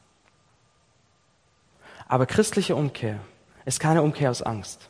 Aber 2.11 2.25
christliche 2.25 2.75
Umkehr 2.75 3.21
ist 3.63 3.79
keine 3.79 4.01
Umkehr 4.01 4.31
aus 4.31 4.41
Angst, 4.41 4.89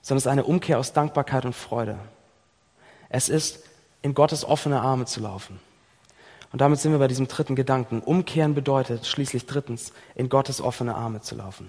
sondern 0.00 0.18
es 0.18 0.26
ist 0.26 0.30
eine 0.30 0.44
Umkehr 0.44 0.78
aus 0.78 0.92
Dankbarkeit 0.92 1.44
und 1.44 1.56
Freude. 1.56 1.98
Es 3.08 3.28
ist, 3.28 3.64
in 4.00 4.14
Gottes 4.14 4.44
offene 4.44 4.80
Arme 4.80 5.06
zu 5.06 5.18
laufen. 5.18 5.58
Und 6.52 6.60
damit 6.60 6.78
sind 6.78 6.92
wir 6.92 7.00
bei 7.00 7.08
diesem 7.08 7.26
dritten 7.26 7.56
Gedanken. 7.56 8.00
Umkehren 8.00 8.54
bedeutet 8.54 9.08
schließlich 9.08 9.46
drittens, 9.46 9.92
in 10.14 10.28
Gottes 10.28 10.60
offene 10.60 10.94
Arme 10.94 11.20
zu 11.20 11.34
laufen. 11.34 11.68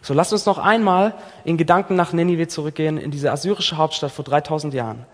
So, 0.00 0.14
lasst 0.14 0.32
uns 0.32 0.46
noch 0.46 0.56
einmal 0.56 1.12
in 1.44 1.58
Gedanken 1.58 1.94
nach 1.94 2.14
Ninive 2.14 2.48
zurückgehen, 2.48 2.96
in 2.96 3.10
diese 3.10 3.30
assyrische 3.30 3.76
Hauptstadt 3.76 4.10
vor 4.10 4.24
3000 4.24 4.72
Jahren. 4.72 5.04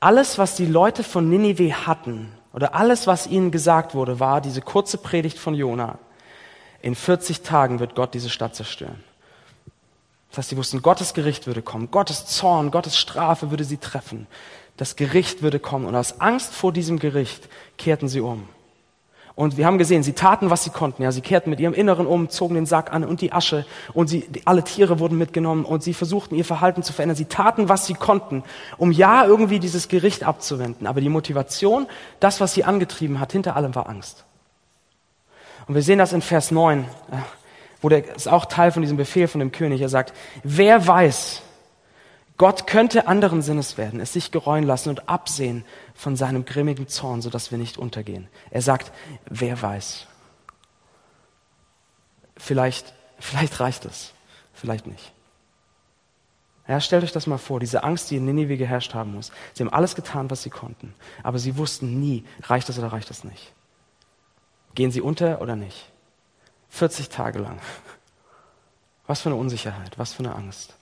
Alles, 0.00 0.36
was 0.36 0.54
die 0.54 0.66
Leute 0.66 1.02
von 1.02 1.30
Ninive 1.30 1.86
hatten, 1.86 2.30
oder 2.52 2.74
alles, 2.74 3.06
was 3.06 3.26
ihnen 3.26 3.50
gesagt 3.50 3.94
wurde, 3.94 4.20
war 4.20 4.42
diese 4.42 4.60
kurze 4.60 4.98
Predigt 4.98 5.38
von 5.38 5.54
Jona. 5.54 5.98
In 6.84 6.94
40 6.94 7.40
Tagen 7.40 7.80
wird 7.80 7.94
Gott 7.94 8.14
diese 8.14 8.30
Stadt 8.30 8.54
zerstören. 8.54 9.02
Das 10.30 10.38
heißt, 10.38 10.48
sie 10.50 10.56
wussten, 10.56 10.82
Gottes 10.82 11.14
Gericht 11.14 11.46
würde 11.46 11.62
kommen, 11.62 11.90
Gottes 11.90 12.26
Zorn, 12.26 12.70
Gottes 12.70 12.98
Strafe 12.98 13.50
würde 13.50 13.64
sie 13.64 13.78
treffen 13.78 14.26
das 14.76 14.96
Gericht 14.96 15.42
würde 15.42 15.58
kommen. 15.58 15.86
Und 15.86 15.94
aus 15.94 16.20
Angst 16.20 16.52
vor 16.52 16.72
diesem 16.72 16.98
Gericht 16.98 17.48
kehrten 17.78 18.08
sie 18.08 18.20
um. 18.20 18.48
Und 19.36 19.56
wir 19.56 19.66
haben 19.66 19.78
gesehen, 19.78 20.04
sie 20.04 20.12
taten, 20.12 20.48
was 20.50 20.62
sie 20.62 20.70
konnten. 20.70 21.02
Ja, 21.02 21.10
sie 21.10 21.20
kehrten 21.20 21.50
mit 21.50 21.58
ihrem 21.58 21.74
Inneren 21.74 22.06
um, 22.06 22.28
zogen 22.30 22.54
den 22.54 22.66
Sack 22.66 22.92
an 22.92 23.02
und 23.02 23.20
die 23.20 23.32
Asche 23.32 23.66
und 23.92 24.06
sie, 24.06 24.28
alle 24.44 24.62
Tiere 24.62 25.00
wurden 25.00 25.18
mitgenommen 25.18 25.64
und 25.64 25.82
sie 25.82 25.92
versuchten 25.92 26.36
ihr 26.36 26.44
Verhalten 26.44 26.84
zu 26.84 26.92
verändern. 26.92 27.16
Sie 27.16 27.24
taten, 27.24 27.68
was 27.68 27.84
sie 27.86 27.94
konnten, 27.94 28.44
um 28.78 28.92
ja 28.92 29.24
irgendwie 29.24 29.58
dieses 29.58 29.88
Gericht 29.88 30.22
abzuwenden. 30.22 30.86
Aber 30.86 31.00
die 31.00 31.08
Motivation, 31.08 31.88
das, 32.20 32.40
was 32.40 32.54
sie 32.54 32.62
angetrieben 32.62 33.18
hat, 33.18 33.32
hinter 33.32 33.56
allem 33.56 33.74
war 33.74 33.88
Angst. 33.88 34.24
Und 35.66 35.74
wir 35.74 35.82
sehen 35.82 35.98
das 35.98 36.12
in 36.12 36.22
Vers 36.22 36.50
9, 36.50 36.86
wo 37.80 37.88
der 37.88 38.14
ist 38.14 38.28
auch 38.28 38.46
Teil 38.46 38.72
von 38.72 38.82
diesem 38.82 38.96
Befehl 38.96 39.28
von 39.28 39.40
dem 39.40 39.52
König. 39.52 39.80
Er 39.80 39.88
sagt, 39.88 40.12
wer 40.42 40.86
weiß, 40.86 41.42
Gott 42.36 42.66
könnte 42.66 43.06
anderen 43.06 43.42
Sinnes 43.42 43.78
werden, 43.78 44.00
es 44.00 44.12
sich 44.12 44.30
gereuen 44.30 44.64
lassen 44.64 44.88
und 44.88 45.08
absehen 45.08 45.64
von 45.94 46.16
seinem 46.16 46.44
grimmigen 46.44 46.88
Zorn, 46.88 47.22
sodass 47.22 47.50
wir 47.50 47.58
nicht 47.58 47.78
untergehen. 47.78 48.28
Er 48.50 48.62
sagt, 48.62 48.92
wer 49.26 49.60
weiß. 49.60 50.06
Vielleicht, 52.36 52.92
vielleicht 53.20 53.60
reicht 53.60 53.84
es, 53.84 54.12
vielleicht 54.52 54.86
nicht. 54.86 55.12
Ja, 56.66 56.80
stellt 56.80 57.04
euch 57.04 57.12
das 57.12 57.26
mal 57.26 57.38
vor, 57.38 57.60
diese 57.60 57.84
Angst, 57.84 58.10
die 58.10 58.16
in 58.16 58.24
Ninive 58.24 58.56
geherrscht 58.56 58.94
haben 58.94 59.14
muss. 59.14 59.30
Sie 59.52 59.62
haben 59.62 59.72
alles 59.72 59.94
getan, 59.94 60.30
was 60.30 60.42
sie 60.42 60.50
konnten, 60.50 60.94
aber 61.22 61.38
sie 61.38 61.56
wussten 61.56 62.00
nie, 62.00 62.24
reicht 62.42 62.68
es 62.68 62.78
oder 62.78 62.88
reicht 62.92 63.10
es 63.10 63.22
nicht. 63.22 63.52
Gehen 64.74 64.90
sie 64.90 65.00
unter 65.00 65.40
oder 65.40 65.56
nicht? 65.56 65.90
40 66.70 67.08
Tage 67.08 67.38
lang. 67.38 67.60
Was 69.06 69.20
für 69.20 69.28
eine 69.28 69.38
Unsicherheit, 69.38 69.98
was 69.98 70.12
für 70.12 70.20
eine 70.20 70.34
Angst. 70.34 70.74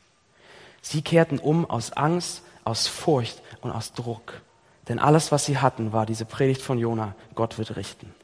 Sie 0.81 1.03
kehrten 1.03 1.39
um 1.39 1.69
aus 1.69 1.93
Angst, 1.93 2.43
aus 2.65 2.87
Furcht 2.87 3.43
und 3.61 3.71
aus 3.71 3.93
Druck. 3.93 4.41
Denn 4.89 4.99
alles, 4.99 5.33
was 5.33 5.45
sie 5.45 5.59
hatten, 5.59 5.93
war 5.93 6.07
diese 6.07 6.25
Predigt 6.25 6.63
von 6.63 6.79
Jona, 6.79 7.15
Gott 7.35 7.59
wird 7.59 7.77
richten. 7.77 8.15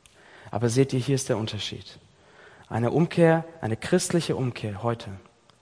Aber 0.50 0.68
seht 0.68 0.92
ihr, 0.92 1.00
hier 1.00 1.14
ist 1.14 1.28
der 1.28 1.36
Unterschied. 1.36 1.98
Eine 2.68 2.90
Umkehr, 2.90 3.44
eine 3.60 3.76
christliche 3.76 4.36
Umkehr 4.36 4.82
heute, 4.82 5.10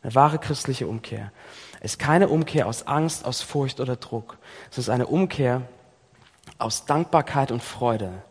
eine 0.03 0.14
wahre 0.14 0.38
christliche 0.38 0.87
Umkehr, 0.87 1.33
ist 1.81 1.99
keine 1.99 2.29
Umkehr 2.29 2.66
aus 2.66 2.87
Angst, 2.87 3.25
aus 3.25 3.42
Furcht 3.42 3.81
oder 3.81 3.97
Druck. 3.97 4.38
Es 4.71 4.79
ist 4.79 4.88
eine 4.88 5.07
Umkehr 5.07 5.62
aus 6.59 6.85
Dankbarkeit 6.87 7.53
und 7.53 7.62
Freude. 7.62 8.23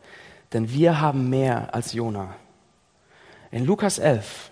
Denn 0.56 0.72
wir 0.72 1.02
haben 1.02 1.30
mehr 1.30 1.76
als 1.76 1.91
Jona. 1.91 2.34
In 3.52 3.65
Lukas 3.65 4.00
11, 4.00 4.52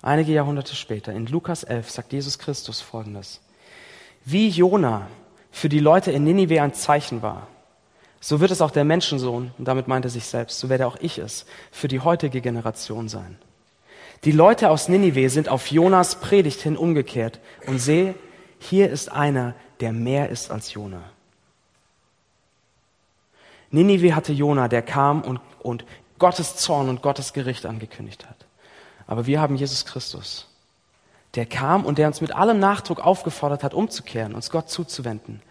einige 0.00 0.32
Jahrhunderte 0.32 0.74
später, 0.74 1.12
in 1.12 1.26
Lukas 1.26 1.62
11 1.62 1.90
sagt 1.90 2.14
Jesus 2.14 2.38
Christus 2.38 2.80
Folgendes. 2.80 3.42
Wie 4.24 4.48
Jona 4.48 5.08
für 5.50 5.68
die 5.68 5.80
Leute 5.80 6.10
in 6.10 6.24
Ninive 6.24 6.62
ein 6.62 6.72
Zeichen 6.72 7.20
war, 7.20 7.48
so 8.18 8.40
wird 8.40 8.50
es 8.50 8.62
auch 8.62 8.70
der 8.70 8.84
Menschensohn, 8.84 9.50
und 9.58 9.68
damit 9.68 9.88
meint 9.88 10.06
er 10.06 10.10
sich 10.10 10.24
selbst, 10.24 10.58
so 10.58 10.70
werde 10.70 10.86
auch 10.86 10.96
ich 11.02 11.18
es, 11.18 11.44
für 11.70 11.86
die 11.86 12.00
heutige 12.00 12.40
Generation 12.40 13.10
sein. 13.10 13.36
Die 14.24 14.32
Leute 14.32 14.70
aus 14.70 14.88
Ninive 14.88 15.28
sind 15.28 15.50
auf 15.50 15.66
Jonas 15.66 16.14
Predigt 16.14 16.62
hin 16.62 16.78
umgekehrt 16.78 17.40
und 17.66 17.78
sehe, 17.78 18.14
hier 18.58 18.88
ist 18.88 19.12
einer, 19.12 19.54
der 19.80 19.92
mehr 19.92 20.30
ist 20.30 20.50
als 20.50 20.72
Jona. 20.72 21.02
Ninive 23.72 24.14
hatte 24.14 24.32
Jona, 24.32 24.68
der 24.68 24.82
kam 24.82 25.22
und, 25.22 25.40
und 25.60 25.84
Gottes 26.18 26.56
Zorn 26.56 26.88
und 26.88 27.02
Gottes 27.02 27.32
Gericht 27.32 27.66
angekündigt 27.66 28.28
hat. 28.28 28.46
Aber 29.06 29.26
wir 29.26 29.40
haben 29.40 29.56
Jesus 29.56 29.84
Christus, 29.84 30.46
der 31.34 31.46
kam 31.46 31.84
und 31.84 31.98
der 31.98 32.06
uns 32.06 32.20
mit 32.20 32.34
allem 32.34 32.60
Nachdruck 32.60 33.00
aufgefordert 33.04 33.64
hat, 33.64 33.74
umzukehren, 33.74 34.34
uns 34.34 34.50
Gott 34.50 34.70
zuzuwenden, 34.70 35.42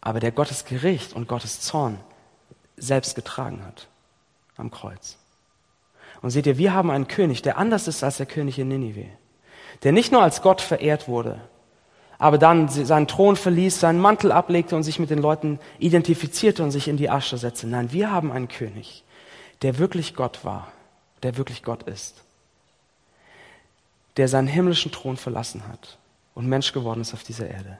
aber 0.00 0.20
der 0.20 0.32
Gottes 0.32 0.64
Gericht 0.64 1.12
und 1.12 1.28
Gottes 1.28 1.60
Zorn 1.60 1.98
selbst 2.76 3.16
getragen 3.16 3.64
hat 3.66 3.88
am 4.56 4.70
Kreuz. 4.70 5.18
Und 6.22 6.30
seht 6.30 6.46
ihr, 6.46 6.58
wir 6.58 6.72
haben 6.72 6.90
einen 6.90 7.08
König, 7.08 7.42
der 7.42 7.58
anders 7.58 7.88
ist 7.88 8.02
als 8.02 8.16
der 8.16 8.26
König 8.26 8.58
in 8.58 8.68
Ninive. 8.68 9.06
der 9.82 9.92
nicht 9.92 10.10
nur 10.10 10.22
als 10.22 10.42
Gott 10.42 10.60
verehrt 10.60 11.06
wurde, 11.06 11.40
aber 12.18 12.38
dann 12.38 12.68
seinen 12.68 13.06
Thron 13.06 13.36
verließ, 13.36 13.80
seinen 13.80 14.00
Mantel 14.00 14.32
ablegte 14.32 14.74
und 14.74 14.82
sich 14.82 14.98
mit 14.98 15.10
den 15.10 15.20
Leuten 15.20 15.60
identifizierte 15.78 16.62
und 16.62 16.70
sich 16.70 16.88
in 16.88 16.96
die 16.96 17.10
Asche 17.10 17.38
setzte. 17.38 17.66
Nein, 17.66 17.92
wir 17.92 18.10
haben 18.10 18.32
einen 18.32 18.48
König, 18.48 19.04
der 19.62 19.78
wirklich 19.78 20.14
Gott 20.14 20.44
war, 20.44 20.72
der 21.22 21.36
wirklich 21.36 21.62
Gott 21.62 21.84
ist, 21.84 22.22
der 24.16 24.28
seinen 24.28 24.48
himmlischen 24.48 24.90
Thron 24.90 25.16
verlassen 25.16 25.68
hat 25.68 25.98
und 26.34 26.48
Mensch 26.48 26.72
geworden 26.72 27.00
ist 27.00 27.14
auf 27.14 27.22
dieser 27.22 27.48
Erde 27.48 27.78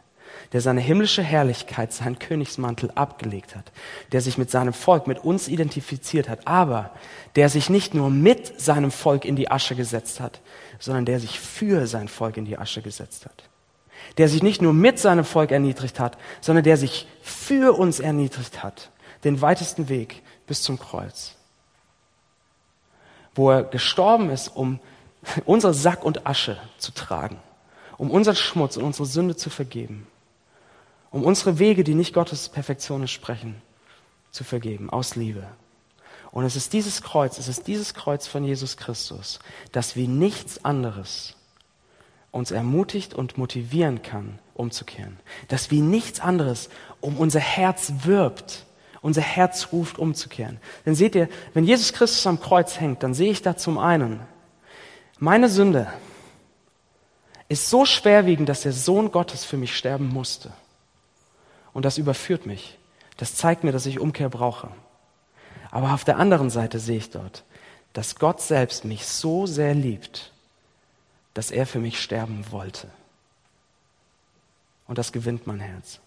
der 0.52 0.60
seine 0.60 0.80
himmlische 0.80 1.22
Herrlichkeit, 1.22 1.92
seinen 1.92 2.18
Königsmantel 2.18 2.90
abgelegt 2.94 3.54
hat, 3.54 3.70
der 4.12 4.20
sich 4.20 4.38
mit 4.38 4.50
seinem 4.50 4.72
Volk, 4.72 5.06
mit 5.06 5.24
uns 5.24 5.48
identifiziert 5.48 6.28
hat, 6.28 6.46
aber 6.46 6.90
der 7.36 7.48
sich 7.48 7.70
nicht 7.70 7.94
nur 7.94 8.10
mit 8.10 8.60
seinem 8.60 8.90
Volk 8.90 9.24
in 9.24 9.36
die 9.36 9.50
Asche 9.50 9.74
gesetzt 9.74 10.20
hat, 10.20 10.40
sondern 10.78 11.04
der 11.04 11.20
sich 11.20 11.38
für 11.38 11.86
sein 11.86 12.08
Volk 12.08 12.36
in 12.36 12.44
die 12.44 12.58
Asche 12.58 12.82
gesetzt 12.82 13.26
hat. 13.26 13.47
Der 14.16 14.28
sich 14.28 14.42
nicht 14.42 14.62
nur 14.62 14.72
mit 14.72 14.98
seinem 14.98 15.24
Volk 15.24 15.50
erniedrigt 15.50 16.00
hat, 16.00 16.18
sondern 16.40 16.64
der 16.64 16.76
sich 16.76 17.06
für 17.22 17.76
uns 17.78 18.00
erniedrigt 18.00 18.62
hat, 18.62 18.90
den 19.24 19.40
weitesten 19.40 19.88
Weg 19.88 20.22
bis 20.46 20.62
zum 20.62 20.78
Kreuz. 20.78 21.34
Wo 23.34 23.50
er 23.50 23.62
gestorben 23.64 24.30
ist, 24.30 24.48
um 24.48 24.80
unsere 25.44 25.74
Sack 25.74 26.04
und 26.04 26.26
Asche 26.26 26.58
zu 26.78 26.92
tragen, 26.92 27.38
um 27.96 28.10
unseren 28.10 28.36
Schmutz 28.36 28.76
und 28.76 28.84
unsere 28.84 29.06
Sünde 29.06 29.36
zu 29.36 29.50
vergeben 29.50 30.06
um 31.10 31.24
unsere 31.24 31.58
Wege, 31.58 31.84
die 31.84 31.94
nicht 31.94 32.14
Gottes 32.14 32.48
Perfektion 32.48 33.02
entsprechen, 33.02 33.60
zu 34.30 34.44
vergeben, 34.44 34.90
aus 34.90 35.16
Liebe. 35.16 35.46
Und 36.30 36.44
es 36.44 36.56
ist 36.56 36.72
dieses 36.72 37.02
Kreuz, 37.02 37.38
es 37.38 37.48
ist 37.48 37.66
dieses 37.66 37.94
Kreuz 37.94 38.26
von 38.26 38.44
Jesus 38.44 38.76
Christus, 38.76 39.38
das 39.72 39.96
wie 39.96 40.06
nichts 40.06 40.64
anderes 40.64 41.34
uns 42.30 42.50
ermutigt 42.50 43.14
und 43.14 43.38
motivieren 43.38 44.02
kann, 44.02 44.38
umzukehren. 44.54 45.18
Das 45.48 45.70
wie 45.70 45.80
nichts 45.80 46.20
anderes 46.20 46.68
um 47.00 47.16
unser 47.16 47.40
Herz 47.40 47.92
wirbt, 48.04 48.66
unser 49.00 49.22
Herz 49.22 49.68
ruft, 49.72 49.98
umzukehren. 49.98 50.58
Denn 50.84 50.94
seht 50.94 51.14
ihr, 51.14 51.28
wenn 51.54 51.64
Jesus 51.64 51.92
Christus 51.92 52.26
am 52.26 52.40
Kreuz 52.40 52.80
hängt, 52.80 53.02
dann 53.02 53.14
sehe 53.14 53.30
ich 53.30 53.42
da 53.42 53.56
zum 53.56 53.78
einen, 53.78 54.20
meine 55.18 55.48
Sünde 55.48 55.88
ist 57.48 57.70
so 57.70 57.84
schwerwiegend, 57.84 58.48
dass 58.48 58.62
der 58.62 58.72
Sohn 58.72 59.10
Gottes 59.10 59.44
für 59.44 59.56
mich 59.56 59.76
sterben 59.76 60.08
musste. 60.08 60.52
Und 61.72 61.84
das 61.84 61.98
überführt 61.98 62.46
mich. 62.46 62.78
Das 63.16 63.34
zeigt 63.34 63.64
mir, 63.64 63.72
dass 63.72 63.86
ich 63.86 64.00
Umkehr 64.00 64.28
brauche. 64.28 64.68
Aber 65.70 65.92
auf 65.92 66.04
der 66.04 66.18
anderen 66.18 66.50
Seite 66.50 66.78
sehe 66.78 66.98
ich 66.98 67.10
dort, 67.10 67.44
dass 67.92 68.16
Gott 68.16 68.40
selbst 68.40 68.84
mich 68.84 69.06
so 69.06 69.46
sehr 69.46 69.74
liebt, 69.74 70.32
dass 71.38 71.52
er 71.52 71.66
für 71.66 71.78
mich 71.78 72.02
sterben 72.02 72.46
wollte. 72.50 72.88
Und 74.88 74.98
das 74.98 75.12
gewinnt 75.12 75.46
mein 75.46 75.60
Herz. 75.60 76.00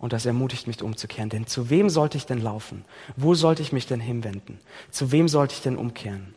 Und 0.00 0.12
das 0.12 0.26
ermutigt 0.26 0.66
mich 0.66 0.82
umzukehren. 0.82 1.28
Denn 1.28 1.46
zu 1.46 1.70
wem 1.70 1.88
sollte 1.88 2.18
ich 2.18 2.26
denn 2.26 2.42
laufen? 2.42 2.84
Wo 3.14 3.36
sollte 3.36 3.62
ich 3.62 3.70
mich 3.70 3.86
denn 3.86 4.00
hinwenden? 4.00 4.58
Zu 4.90 5.12
wem 5.12 5.28
sollte 5.28 5.54
ich 5.54 5.62
denn 5.62 5.76
umkehren? 5.76 6.34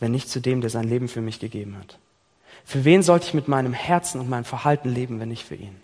Wenn 0.00 0.10
nicht 0.10 0.28
zu 0.28 0.40
dem, 0.40 0.62
der 0.62 0.70
sein 0.70 0.88
Leben 0.88 1.06
für 1.06 1.20
mich 1.20 1.38
gegeben 1.38 1.78
hat. 1.78 2.00
Für 2.64 2.84
wen 2.84 3.04
sollte 3.04 3.28
ich 3.28 3.34
mit 3.34 3.46
meinem 3.46 3.72
Herzen 3.72 4.20
und 4.20 4.28
meinem 4.28 4.44
Verhalten 4.44 4.88
leben, 4.88 5.20
wenn 5.20 5.28
nicht 5.28 5.44
für 5.44 5.54
ihn? 5.54 5.80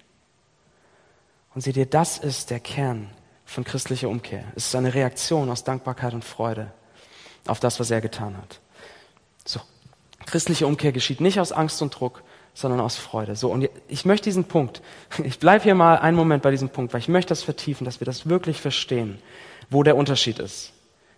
Und 1.55 1.61
seht 1.61 1.77
ihr, 1.77 1.87
das 1.87 2.19
ist 2.19 2.51
der 2.51 2.59
Kern 2.59 3.11
von 3.45 3.63
christlicher 3.63 4.09
Umkehr. 4.09 4.43
Es 4.57 4.67
ist 4.67 4.75
eine 4.75 4.93
Reaktion 4.93 5.49
aus 5.51 5.63
Dankbarkeit 5.63 6.15
und 6.15 6.25
Freude 6.25 6.73
auf 7.47 7.61
das, 7.61 7.79
was 7.79 7.93
er 7.93 8.01
getan 8.01 8.37
hat. 8.37 8.59
So. 9.45 9.61
Christliche 10.27 10.67
Umkehr 10.67 10.93
geschieht 10.93 11.21
nicht 11.21 11.41
aus 11.41 11.53
Angst 11.53 11.81
und 11.83 11.99
Druck, 11.99 12.23
sondern 12.55 12.81
aus 12.81 12.97
Freude. 12.97 13.37
So, 13.37 13.51
und 13.51 13.69
ich 13.89 14.05
möchte 14.05 14.25
diesen 14.25 14.45
Punkt, 14.45 14.83
ich 15.25 15.39
bleibe 15.39 15.65
hier 15.65 15.75
mal 15.75 15.99
einen 15.99 16.17
Moment 16.17 16.43
bei 16.43 16.51
diesem 16.51 16.69
Punkt, 16.69 16.93
weil 16.93 17.01
ich 17.01 17.09
möchte 17.09 17.31
das 17.31 17.43
vertiefen, 17.43 17.85
dass 17.85 18.01
wir 18.01 18.05
das 18.05 18.29
wirklich 18.29 18.61
verstehen, 18.61 19.19
wo 19.71 19.83
der 19.83 19.97
Unterschied 19.97 20.39
ist. 20.39 20.73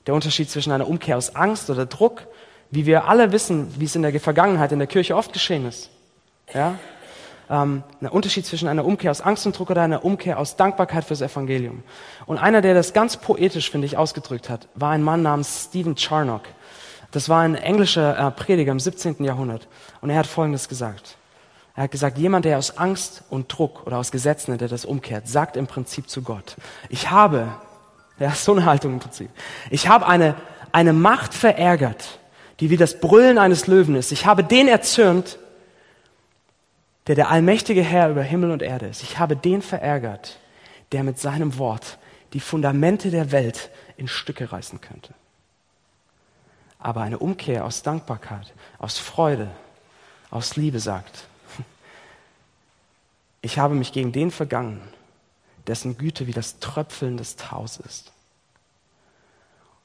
Der 0.06 0.14
Unterschied 0.14 0.50
zwischen 0.50 0.72
einer 0.72 0.88
Umkehr 0.88 1.16
aus 1.16 1.34
Angst 1.34 1.68
oder 1.68 1.86
Druck, 1.86 2.26
wie 2.70 2.86
wir 2.86 3.08
alle 3.08 3.32
wissen, 3.32 3.74
wie 3.78 3.84
es 3.84 3.96
in 3.96 4.02
der 4.02 4.18
Vergangenheit 4.20 4.72
in 4.72 4.78
der 4.78 4.88
Kirche 4.88 5.16
oft 5.16 5.32
geschehen 5.32 5.66
ist. 5.66 5.90
Ja? 6.54 6.78
ähm, 7.50 7.82
ein 8.00 8.08
Unterschied 8.08 8.46
zwischen 8.46 8.68
einer 8.68 8.84
Umkehr 8.84 9.10
aus 9.10 9.20
Angst 9.20 9.46
und 9.46 9.58
Druck 9.58 9.70
oder 9.70 9.82
einer 9.82 10.04
Umkehr 10.04 10.38
aus 10.38 10.56
Dankbarkeit 10.56 11.04
fürs 11.04 11.20
Evangelium. 11.20 11.82
Und 12.26 12.38
einer, 12.38 12.60
der 12.60 12.74
das 12.74 12.92
ganz 12.92 13.16
poetisch, 13.16 13.70
finde 13.70 13.86
ich, 13.86 13.96
ausgedrückt 13.96 14.50
hat, 14.50 14.68
war 14.74 14.90
ein 14.90 15.02
Mann 15.02 15.22
namens 15.22 15.66
Stephen 15.68 15.96
Charnock. 15.96 16.42
Das 17.16 17.30
war 17.30 17.40
ein 17.40 17.54
englischer 17.54 18.18
äh, 18.18 18.30
Prediger 18.30 18.72
im 18.72 18.78
17. 18.78 19.24
Jahrhundert. 19.24 19.68
Und 20.02 20.10
er 20.10 20.18
hat 20.18 20.26
Folgendes 20.26 20.68
gesagt. 20.68 21.16
Er 21.74 21.84
hat 21.84 21.90
gesagt, 21.90 22.18
jemand, 22.18 22.44
der 22.44 22.58
aus 22.58 22.76
Angst 22.76 23.24
und 23.30 23.50
Druck 23.50 23.86
oder 23.86 23.96
aus 23.96 24.12
Gesetzen, 24.12 24.58
der 24.58 24.68
das 24.68 24.84
umkehrt, 24.84 25.26
sagt 25.26 25.56
im 25.56 25.66
Prinzip 25.66 26.10
zu 26.10 26.20
Gott, 26.20 26.56
ich 26.90 27.10
habe, 27.10 27.54
ja, 28.18 28.32
so 28.32 28.52
eine 28.52 28.66
Haltung 28.66 28.92
im 28.92 28.98
Prinzip, 28.98 29.30
ich 29.70 29.88
habe 29.88 30.06
eine, 30.06 30.34
eine 30.72 30.92
Macht 30.92 31.32
verärgert, 31.32 32.18
die 32.60 32.68
wie 32.68 32.76
das 32.76 33.00
Brüllen 33.00 33.38
eines 33.38 33.66
Löwen 33.66 33.94
ist. 33.94 34.12
Ich 34.12 34.26
habe 34.26 34.44
den 34.44 34.68
erzürnt, 34.68 35.38
der 37.06 37.14
der 37.14 37.30
allmächtige 37.30 37.80
Herr 37.80 38.10
über 38.10 38.24
Himmel 38.24 38.50
und 38.50 38.60
Erde 38.60 38.88
ist. 38.88 39.02
Ich 39.02 39.18
habe 39.18 39.36
den 39.36 39.62
verärgert, 39.62 40.36
der 40.92 41.02
mit 41.02 41.18
seinem 41.18 41.56
Wort 41.56 41.96
die 42.34 42.40
Fundamente 42.40 43.10
der 43.10 43.32
Welt 43.32 43.70
in 43.96 44.06
Stücke 44.06 44.52
reißen 44.52 44.82
könnte. 44.82 45.14
Aber 46.86 47.00
eine 47.00 47.18
Umkehr 47.18 47.64
aus 47.64 47.82
Dankbarkeit, 47.82 48.54
aus 48.78 48.96
Freude, 48.96 49.50
aus 50.30 50.54
Liebe 50.54 50.78
sagt, 50.78 51.24
ich 53.42 53.58
habe 53.58 53.74
mich 53.74 53.90
gegen 53.90 54.12
den 54.12 54.30
vergangen, 54.30 54.80
dessen 55.66 55.98
Güte 55.98 56.28
wie 56.28 56.32
das 56.32 56.60
Tröpfeln 56.60 57.16
des 57.16 57.34
Taus 57.34 57.78
ist. 57.78 58.12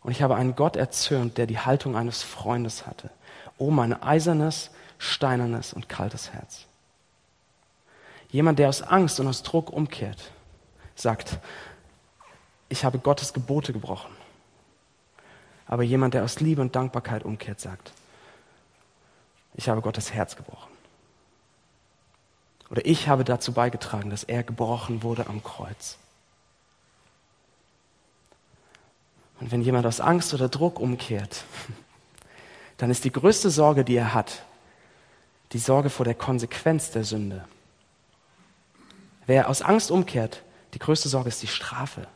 Und 0.04 0.12
ich 0.12 0.22
habe 0.22 0.36
einen 0.36 0.56
Gott 0.56 0.76
erzürnt, 0.76 1.40
der 1.40 1.48
die 1.48 1.58
Haltung 1.58 1.96
eines 1.96 2.22
Freundes 2.22 2.86
hatte. 2.86 3.10
Oh, 3.58 3.72
mein 3.72 4.00
eisernes, 4.00 4.70
steinernes 5.00 5.74
und 5.74 5.90
kaltes 5.90 6.34
Herz. 6.34 6.68
Jemand, 8.30 8.60
der 8.60 8.70
aus 8.70 8.84
Angst 8.84 9.20
und 9.20 9.28
aus 9.28 9.42
Druck 9.42 9.72
umkehrt, 9.72 10.30
sagt, 10.94 11.40
ich 12.70 12.86
habe 12.86 13.00
Gottes 13.00 13.34
Gebote 13.34 13.74
gebrochen. 13.74 14.21
Aber 15.72 15.84
jemand, 15.84 16.14
der 16.14 16.26
aus 16.26 16.42
Liebe 16.42 16.62
und 16.62 16.76
Dankbarkeit 16.76 17.24
umkehrt, 17.24 17.62
sagt, 17.62 17.94
ich 19.56 19.70
habe 19.70 19.80
Gottes 19.82 20.12
Herz 20.12 20.36
gebrochen. 20.36 20.70
Oder 22.70 22.86
ich 22.86 23.08
habe 23.08 23.24
dazu 23.24 23.54
beigetragen, 23.54 24.10
dass 24.10 24.26
er 24.26 24.44
gebrochen 24.44 25.02
wurde 25.02 25.28
am 25.28 25.42
Kreuz. 25.42 25.98
Und 29.40 29.54
wenn 29.54 29.62
jemand 29.62 29.86
aus 29.86 30.02
Angst 30.02 30.34
oder 30.34 30.50
Druck 30.50 30.78
umkehrt, 30.78 31.46
dann 32.78 32.92
ist 32.92 33.06
die 33.06 33.12
größte 33.14 33.50
Sorge, 33.50 33.86
die 33.86 33.96
er 33.96 34.14
hat, 34.14 34.44
die 35.54 35.58
Sorge 35.58 35.90
vor 35.90 36.04
der 36.04 36.16
Konsequenz 36.16 36.92
der 36.92 37.06
Sünde. 37.06 37.46
Wer 39.26 39.48
aus 39.48 39.62
Angst 39.62 39.90
umkehrt, 39.90 40.44
die 40.74 40.80
größte 40.80 41.08
Sorge 41.08 41.30
ist 41.30 41.42
die 41.42 41.48
Strafe, 41.48 42.10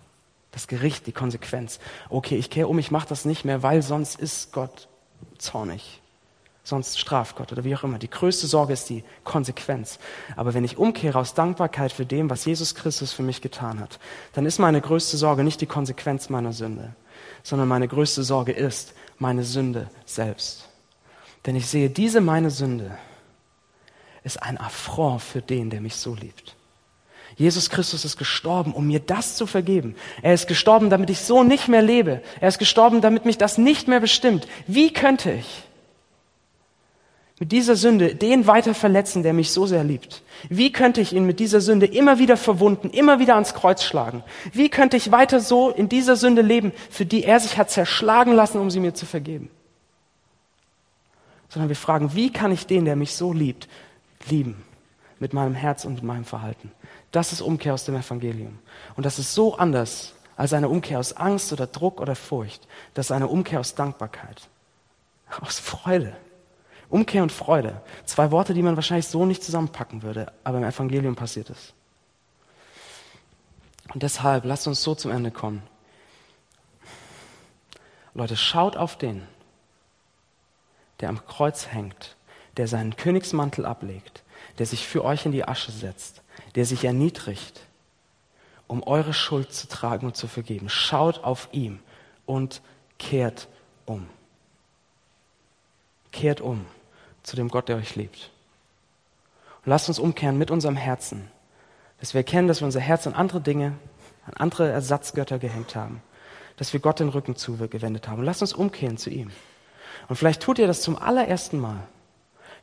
das 0.55 0.67
Gericht, 0.67 1.05
die 1.05 1.11
Konsequenz. 1.11 1.79
Okay, 2.09 2.37
ich 2.37 2.49
kehre 2.49 2.69
um, 2.69 2.79
ich 2.79 2.89
mache 2.89 3.09
das 3.09 3.25
nicht 3.25 3.43
mehr, 3.43 3.61
weil 3.61 3.81
sonst 3.81 4.17
ist 4.17 4.53
Gott 4.53 4.87
zornig. 5.37 6.01
Sonst 6.63 6.97
straft 6.97 7.35
Gott 7.35 7.51
oder 7.51 7.65
wie 7.65 7.75
auch 7.75 7.83
immer. 7.83 7.99
Die 7.99 8.09
größte 8.09 8.47
Sorge 8.47 8.73
ist 8.73 8.89
die 8.89 9.03
Konsequenz. 9.25 9.99
Aber 10.35 10.53
wenn 10.53 10.63
ich 10.63 10.77
umkehre 10.77 11.19
aus 11.19 11.33
Dankbarkeit 11.33 11.91
für 11.91 12.05
dem, 12.05 12.29
was 12.29 12.45
Jesus 12.45 12.73
Christus 12.73 13.11
für 13.11 13.21
mich 13.21 13.41
getan 13.41 13.81
hat, 13.81 13.99
dann 14.31 14.45
ist 14.45 14.57
meine 14.57 14.79
größte 14.79 15.17
Sorge 15.17 15.43
nicht 15.43 15.59
die 15.59 15.67
Konsequenz 15.67 16.29
meiner 16.29 16.53
Sünde, 16.53 16.95
sondern 17.43 17.67
meine 17.67 17.89
größte 17.89 18.23
Sorge 18.23 18.53
ist 18.53 18.93
meine 19.19 19.43
Sünde 19.43 19.89
selbst. 20.05 20.69
Denn 21.45 21.57
ich 21.57 21.67
sehe, 21.67 21.89
diese 21.89 22.21
meine 22.21 22.49
Sünde 22.49 22.97
ist 24.23 24.41
ein 24.41 24.57
Affront 24.57 25.21
für 25.21 25.41
den, 25.41 25.69
der 25.69 25.81
mich 25.81 25.97
so 25.97 26.15
liebt. 26.15 26.55
Jesus 27.37 27.69
Christus 27.69 28.05
ist 28.05 28.17
gestorben, 28.17 28.73
um 28.73 28.87
mir 28.87 28.99
das 28.99 29.35
zu 29.35 29.45
vergeben. 29.45 29.95
Er 30.21 30.33
ist 30.33 30.47
gestorben, 30.47 30.89
damit 30.89 31.09
ich 31.09 31.19
so 31.19 31.43
nicht 31.43 31.67
mehr 31.67 31.81
lebe. 31.81 32.21
Er 32.39 32.47
ist 32.47 32.59
gestorben, 32.59 33.01
damit 33.01 33.25
mich 33.25 33.37
das 33.37 33.57
nicht 33.57 33.87
mehr 33.87 33.99
bestimmt. 33.99 34.47
Wie 34.67 34.93
könnte 34.93 35.33
ich 35.33 35.63
mit 37.39 37.51
dieser 37.51 37.75
Sünde 37.75 38.15
den 38.15 38.47
weiter 38.47 38.73
verletzen, 38.73 39.21
der 39.21 39.33
mich 39.33 39.51
so 39.51 39.65
sehr 39.65 39.83
liebt? 39.83 40.23
Wie 40.47 40.71
könnte 40.71 41.01
ich 41.01 41.11
ihn 41.11 41.25
mit 41.25 41.39
dieser 41.39 41.59
Sünde 41.59 41.85
immer 41.85 42.19
wieder 42.19 42.37
verwunden, 42.37 42.89
immer 42.89 43.19
wieder 43.19 43.33
ans 43.33 43.53
Kreuz 43.53 43.83
schlagen? 43.83 44.23
Wie 44.53 44.69
könnte 44.69 44.95
ich 44.95 45.11
weiter 45.11 45.41
so 45.41 45.69
in 45.69 45.89
dieser 45.89 46.15
Sünde 46.15 46.41
leben, 46.41 46.71
für 46.89 47.05
die 47.05 47.25
er 47.25 47.41
sich 47.41 47.57
hat 47.57 47.69
zerschlagen 47.69 48.31
lassen, 48.33 48.59
um 48.59 48.71
sie 48.71 48.79
mir 48.79 48.93
zu 48.93 49.05
vergeben? 49.05 49.49
Sondern 51.49 51.67
wir 51.67 51.75
fragen, 51.75 52.15
wie 52.15 52.31
kann 52.31 52.53
ich 52.53 52.65
den, 52.65 52.85
der 52.85 52.95
mich 52.95 53.13
so 53.15 53.33
liebt, 53.33 53.67
lieben? 54.29 54.63
Mit 55.19 55.33
meinem 55.33 55.55
Herz 55.55 55.83
und 55.83 56.03
meinem 56.03 56.25
Verhalten. 56.25 56.71
Das 57.11 57.31
ist 57.31 57.41
Umkehr 57.41 57.73
aus 57.73 57.85
dem 57.85 57.95
Evangelium. 57.95 58.59
Und 58.95 59.05
das 59.05 59.19
ist 59.19 59.33
so 59.33 59.55
anders 59.57 60.13
als 60.37 60.53
eine 60.53 60.69
Umkehr 60.69 60.99
aus 60.99 61.13
Angst 61.13 61.53
oder 61.53 61.67
Druck 61.67 62.01
oder 62.01 62.15
Furcht. 62.15 62.67
Das 62.93 63.07
ist 63.07 63.11
eine 63.11 63.27
Umkehr 63.27 63.59
aus 63.59 63.75
Dankbarkeit, 63.75 64.49
aus 65.41 65.59
Freude. 65.59 66.15
Umkehr 66.89 67.23
und 67.23 67.31
Freude. 67.31 67.81
Zwei 68.05 68.31
Worte, 68.31 68.53
die 68.53 68.61
man 68.61 68.75
wahrscheinlich 68.75 69.07
so 69.07 69.25
nicht 69.25 69.43
zusammenpacken 69.43 70.03
würde, 70.03 70.31
aber 70.43 70.57
im 70.57 70.63
Evangelium 70.63 71.15
passiert 71.15 71.49
es. 71.49 71.73
Und 73.93 74.03
deshalb 74.03 74.45
lasst 74.45 74.67
uns 74.67 74.83
so 74.83 74.93
zum 74.95 75.11
Ende 75.11 75.31
kommen. 75.31 75.63
Leute, 78.13 78.35
schaut 78.37 78.77
auf 78.77 78.97
den, 78.97 79.23
der 80.99 81.09
am 81.09 81.25
Kreuz 81.25 81.67
hängt, 81.67 82.15
der 82.57 82.67
seinen 82.67 82.95
Königsmantel 82.95 83.65
ablegt, 83.65 84.23
der 84.57 84.65
sich 84.65 84.87
für 84.87 85.03
euch 85.03 85.25
in 85.25 85.31
die 85.31 85.47
Asche 85.47 85.71
setzt, 85.71 86.21
der 86.55 86.65
sich 86.65 86.83
erniedrigt, 86.85 87.61
um 88.67 88.83
eure 88.83 89.13
Schuld 89.13 89.53
zu 89.53 89.67
tragen 89.67 90.07
und 90.07 90.17
zu 90.17 90.27
vergeben. 90.27 90.69
Schaut 90.69 91.23
auf 91.23 91.49
ihm 91.51 91.79
und 92.25 92.61
kehrt 92.97 93.47
um. 93.85 94.07
Kehrt 96.11 96.41
um 96.41 96.65
zu 97.23 97.35
dem 97.35 97.49
Gott, 97.49 97.69
der 97.69 97.77
euch 97.77 97.95
liebt. 97.95 98.31
Und 99.63 99.69
lasst 99.69 99.87
uns 99.89 99.99
umkehren 99.99 100.37
mit 100.37 100.51
unserem 100.51 100.75
Herzen, 100.75 101.29
dass 101.99 102.13
wir 102.13 102.19
erkennen, 102.19 102.47
dass 102.47 102.61
wir 102.61 102.65
unser 102.65 102.79
Herz 102.79 103.07
an 103.07 103.13
andere 103.13 103.41
Dinge, 103.41 103.73
an 104.25 104.33
andere 104.35 104.69
Ersatzgötter 104.69 105.39
gehängt 105.39 105.75
haben, 105.75 106.01
dass 106.57 106.71
wir 106.73 106.79
Gott 106.79 106.99
den 106.99 107.09
Rücken 107.09 107.35
zugewendet 107.35 108.07
haben. 108.07 108.19
Und 108.19 108.25
lasst 108.25 108.41
uns 108.41 108.53
umkehren 108.53 108.97
zu 108.97 109.09
ihm. 109.09 109.31
Und 110.07 110.15
vielleicht 110.15 110.41
tut 110.41 110.59
ihr 110.59 110.67
das 110.67 110.81
zum 110.81 110.97
allerersten 110.97 111.59
Mal, 111.59 111.87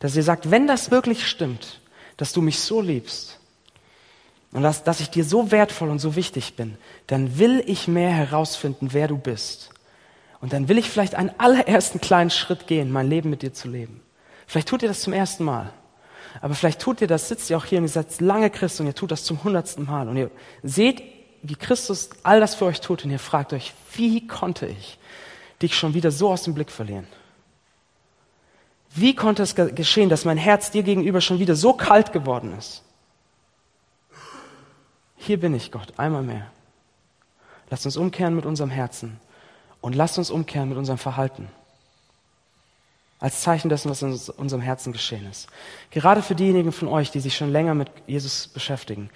dass 0.03 0.17
ihr 0.17 0.25
sagt, 0.25 0.51
wenn 0.51 0.67
das 0.67 0.91
wirklich 0.91 1.29
stimmt, 1.29 1.81
dass 2.17 2.33
du 2.33 2.41
mich 2.41 2.59
so 2.59 2.81
liebst 2.81 3.39
und 4.51 4.65
dass, 4.65 4.83
dass 4.83 4.99
ich 4.99 5.11
dir 5.11 5.23
so 5.23 5.53
wertvoll 5.53 5.91
und 5.91 6.01
so 6.01 6.17
wichtig 6.17 6.57
bin, 6.57 6.77
dann 7.07 7.39
will 7.39 7.63
ich 7.69 7.87
mehr 7.87 8.11
herausfinden, 8.11 8.89
wer 8.95 9.07
du 9.07 9.17
bist. 9.17 9.71
Und 10.41 10.53
dann 10.53 10.67
will 10.67 10.77
ich 10.77 10.91
vielleicht 10.91 11.15
einen 11.15 11.31
allerersten 11.39 12.01
kleinen 12.01 12.31
Schritt 12.31 12.67
gehen, 12.67 12.91
mein 12.91 13.09
Leben 13.09 13.31
mit 13.31 13.43
dir 13.43 13.53
zu 13.53 13.69
leben. 13.69 14.01
Vielleicht 14.49 14.67
tut 14.67 14.83
ihr 14.83 14.89
das 14.89 15.03
zum 15.03 15.13
ersten 15.13 15.45
Mal. 15.45 15.73
Aber 16.41 16.57
vielleicht 16.57 16.81
tut 16.81 17.01
ihr 17.01 17.07
das, 17.07 17.29
sitzt 17.29 17.49
ihr 17.49 17.57
auch 17.57 17.65
hier 17.65 17.79
und 17.79 17.85
ihr 17.85 17.89
seid 17.89 18.21
lange 18.21 18.51
Christ 18.51 18.81
und 18.81 18.89
ihr 18.89 18.97
tut 18.97 19.13
das 19.13 19.23
zum 19.23 19.45
hundertsten 19.45 19.87
Mal. 19.87 20.09
Und 20.09 20.17
ihr 20.17 20.33
seht, 20.65 21.01
wie 21.43 21.55
Christus 21.55 22.11
all 22.25 22.41
das 22.41 22.57
für 22.57 22.65
euch 22.65 22.81
tut 22.81 23.05
und 23.05 23.13
ihr 23.13 23.21
fragt 23.21 23.53
euch, 23.53 23.73
wie 23.95 24.27
konnte 24.27 24.67
ich 24.67 24.99
dich 25.63 25.77
schon 25.77 25.95
wieder 25.95 26.11
so 26.11 26.33
aus 26.33 26.43
dem 26.43 26.55
Blick 26.55 26.73
verlieren? 26.73 27.07
Wie 28.95 29.15
konnte 29.15 29.43
es 29.43 29.55
geschehen, 29.55 30.09
dass 30.11 30.25
mein 30.25 30.37
Herz 30.37 30.71
dir 30.71 30.83
gegenüber 30.83 31.21
schon 31.21 31.39
wieder 31.39 31.57
so 31.57 31.73
kalt 31.73 32.13
geworden 32.13 32.55
ist? 32.59 32.83
Hier 35.17 35.41
bin 35.41 35.55
ich, 35.55 35.71
Gott, 35.71 35.95
einmal 35.99 36.23
mehr. 36.23 36.51
Lasst 37.71 37.87
uns 37.87 37.97
umkehren 37.97 38.37
mit 38.37 38.45
unserem 38.45 38.71
Herzen 38.71 39.19
und 39.81 39.95
lasst 39.95 40.19
uns 40.19 40.31
umkehren 40.31 40.69
mit 40.69 40.77
unserem 40.77 40.99
Verhalten. 40.99 41.49
Als 43.19 43.41
Zeichen 43.41 43.69
dessen, 43.69 43.89
was 43.89 44.03
in 44.03 44.19
unserem 44.37 44.61
Herzen 44.61 44.93
geschehen 44.93 45.31
ist. 45.31 45.49
Gerade 45.91 46.23
für 46.23 46.35
diejenigen 46.35 46.73
von 46.73 46.89
euch, 46.89 47.11
die 47.11 47.21
sich 47.21 47.37
schon 47.37 47.53
länger 47.53 47.75
mit 47.75 47.89
Jesus 48.07 48.49
beschäftigen. 48.49 49.11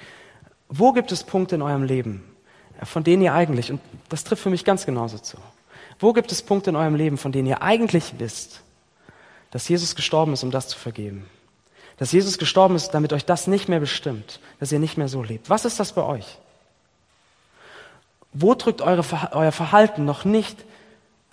Wo 0.68 0.92
gibt 0.92 1.12
es 1.12 1.24
Punkte 1.24 1.56
in 1.56 1.62
eurem 1.62 1.82
Leben, 1.82 2.24
von 2.84 3.04
denen 3.04 3.22
ihr 3.22 3.34
eigentlich, 3.34 3.70
und 3.70 3.80
das 4.08 4.24
trifft 4.24 4.44
für 4.44 4.50
mich 4.50 4.64
ganz 4.64 4.86
genauso 4.86 5.18
zu, 5.18 5.36
wo 5.98 6.12
gibt 6.12 6.30
es 6.30 6.40
Punkte 6.40 6.70
in 6.70 6.76
eurem 6.76 6.94
Leben, 6.94 7.18
von 7.18 7.32
denen 7.32 7.48
ihr 7.48 7.62
eigentlich 7.62 8.14
wisst, 8.18 8.62
dass 9.56 9.70
Jesus 9.70 9.94
gestorben 9.94 10.34
ist, 10.34 10.42
um 10.42 10.50
das 10.50 10.68
zu 10.68 10.78
vergeben. 10.78 11.26
Dass 11.96 12.12
Jesus 12.12 12.36
gestorben 12.36 12.76
ist, 12.76 12.90
damit 12.90 13.14
euch 13.14 13.24
das 13.24 13.46
nicht 13.46 13.70
mehr 13.70 13.80
bestimmt, 13.80 14.38
dass 14.60 14.70
ihr 14.70 14.78
nicht 14.78 14.98
mehr 14.98 15.08
so 15.08 15.22
lebt. 15.22 15.48
Was 15.48 15.64
ist 15.64 15.80
das 15.80 15.94
bei 15.94 16.02
euch? 16.02 16.36
Wo 18.34 18.54
drückt 18.54 18.82
eure, 18.82 19.02
euer 19.32 19.52
Verhalten 19.52 20.04
noch 20.04 20.26
nicht 20.26 20.62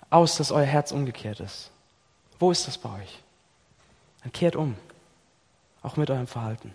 aus, 0.08 0.38
dass 0.38 0.52
euer 0.52 0.64
Herz 0.64 0.90
umgekehrt 0.90 1.40
ist? 1.40 1.70
Wo 2.38 2.50
ist 2.50 2.66
das 2.66 2.78
bei 2.78 2.88
euch? 2.98 3.18
Dann 4.22 4.32
kehrt 4.32 4.56
um, 4.56 4.74
auch 5.82 5.98
mit 5.98 6.08
eurem 6.08 6.26
Verhalten. 6.26 6.74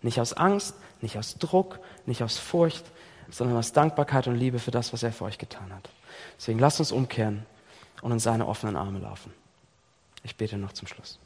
Nicht 0.00 0.20
aus 0.20 0.32
Angst, 0.32 0.76
nicht 1.00 1.18
aus 1.18 1.38
Druck, 1.38 1.80
nicht 2.06 2.22
aus 2.22 2.38
Furcht, 2.38 2.84
sondern 3.32 3.56
aus 3.56 3.72
Dankbarkeit 3.72 4.28
und 4.28 4.36
Liebe 4.36 4.60
für 4.60 4.70
das, 4.70 4.92
was 4.92 5.02
er 5.02 5.10
für 5.10 5.24
euch 5.24 5.38
getan 5.38 5.74
hat. 5.74 5.90
Deswegen 6.38 6.60
lasst 6.60 6.78
uns 6.78 6.92
umkehren 6.92 7.44
und 8.00 8.12
in 8.12 8.20
seine 8.20 8.46
offenen 8.46 8.76
Arme 8.76 9.00
laufen. 9.00 9.34
Ich 10.22 10.36
bete 10.36 10.56
noch 10.56 10.72
zum 10.72 10.88
Schluss. 10.88 11.18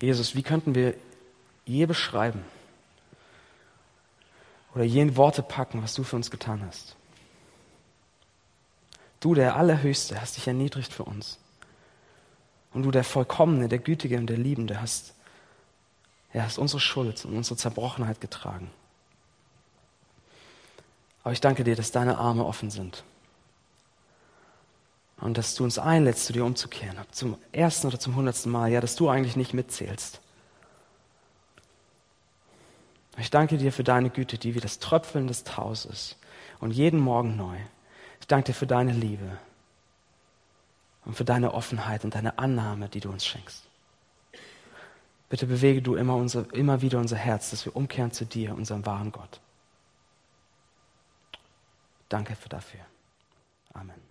Jesus, 0.00 0.34
wie 0.34 0.42
könnten 0.42 0.74
wir 0.74 0.94
je 1.64 1.86
beschreiben 1.86 2.44
oder 4.74 4.84
je 4.84 5.00
in 5.00 5.16
Worte 5.16 5.42
packen, 5.42 5.82
was 5.82 5.94
du 5.94 6.04
für 6.04 6.16
uns 6.16 6.30
getan 6.30 6.62
hast? 6.66 6.96
Du, 9.20 9.34
der 9.34 9.56
Allerhöchste, 9.56 10.20
hast 10.20 10.36
dich 10.36 10.46
erniedrigt 10.46 10.92
für 10.92 11.04
uns. 11.04 11.38
Und 12.72 12.82
du, 12.82 12.90
der 12.90 13.04
Vollkommene, 13.04 13.68
der 13.68 13.78
Gütige 13.78 14.18
und 14.18 14.26
der 14.26 14.36
Liebende, 14.36 14.80
hast, 14.82 15.14
ja, 16.34 16.42
hast 16.42 16.58
unsere 16.58 16.80
Schuld 16.80 17.24
und 17.24 17.34
unsere 17.34 17.56
Zerbrochenheit 17.56 18.20
getragen. 18.20 18.70
Aber 21.24 21.32
ich 21.32 21.40
danke 21.40 21.64
dir, 21.64 21.74
dass 21.74 21.90
deine 21.90 22.18
Arme 22.18 22.44
offen 22.44 22.70
sind. 22.70 23.02
Und 25.18 25.38
dass 25.38 25.54
du 25.54 25.64
uns 25.64 25.78
einlädst, 25.78 26.26
zu 26.26 26.32
dir 26.32 26.44
umzukehren, 26.44 26.96
zum 27.10 27.38
ersten 27.52 27.86
oder 27.86 27.98
zum 27.98 28.16
hundertsten 28.16 28.52
Mal, 28.52 28.70
ja, 28.70 28.80
dass 28.80 28.96
du 28.96 29.08
eigentlich 29.08 29.36
nicht 29.36 29.54
mitzählst. 29.54 30.20
Ich 33.18 33.30
danke 33.30 33.56
dir 33.56 33.72
für 33.72 33.84
deine 33.84 34.10
Güte, 34.10 34.36
die 34.36 34.54
wie 34.54 34.60
das 34.60 34.78
Tröpfeln 34.78 35.26
des 35.26 35.44
Taus 35.44 35.86
ist 35.86 36.18
und 36.60 36.70
jeden 36.70 37.00
Morgen 37.00 37.36
neu. 37.36 37.56
Ich 38.20 38.26
danke 38.26 38.52
dir 38.52 38.54
für 38.54 38.66
deine 38.66 38.92
Liebe 38.92 39.38
und 41.06 41.14
für 41.16 41.24
deine 41.24 41.54
Offenheit 41.54 42.04
und 42.04 42.14
deine 42.14 42.38
Annahme, 42.38 42.88
die 42.88 43.00
du 43.00 43.10
uns 43.10 43.24
schenkst. 43.24 43.64
Bitte 45.28 45.46
bewege 45.46 45.82
du 45.82 45.96
immer, 45.96 46.14
unser, 46.14 46.52
immer 46.52 46.82
wieder 46.82 46.98
unser 46.98 47.16
Herz, 47.16 47.50
dass 47.50 47.64
wir 47.64 47.74
umkehren 47.74 48.12
zu 48.12 48.26
dir, 48.26 48.54
unserem 48.54 48.84
wahren 48.84 49.12
Gott. 49.12 49.40
Danke 52.08 52.36
für 52.36 52.48
dafür. 52.48 52.80
Amen. 53.72 54.05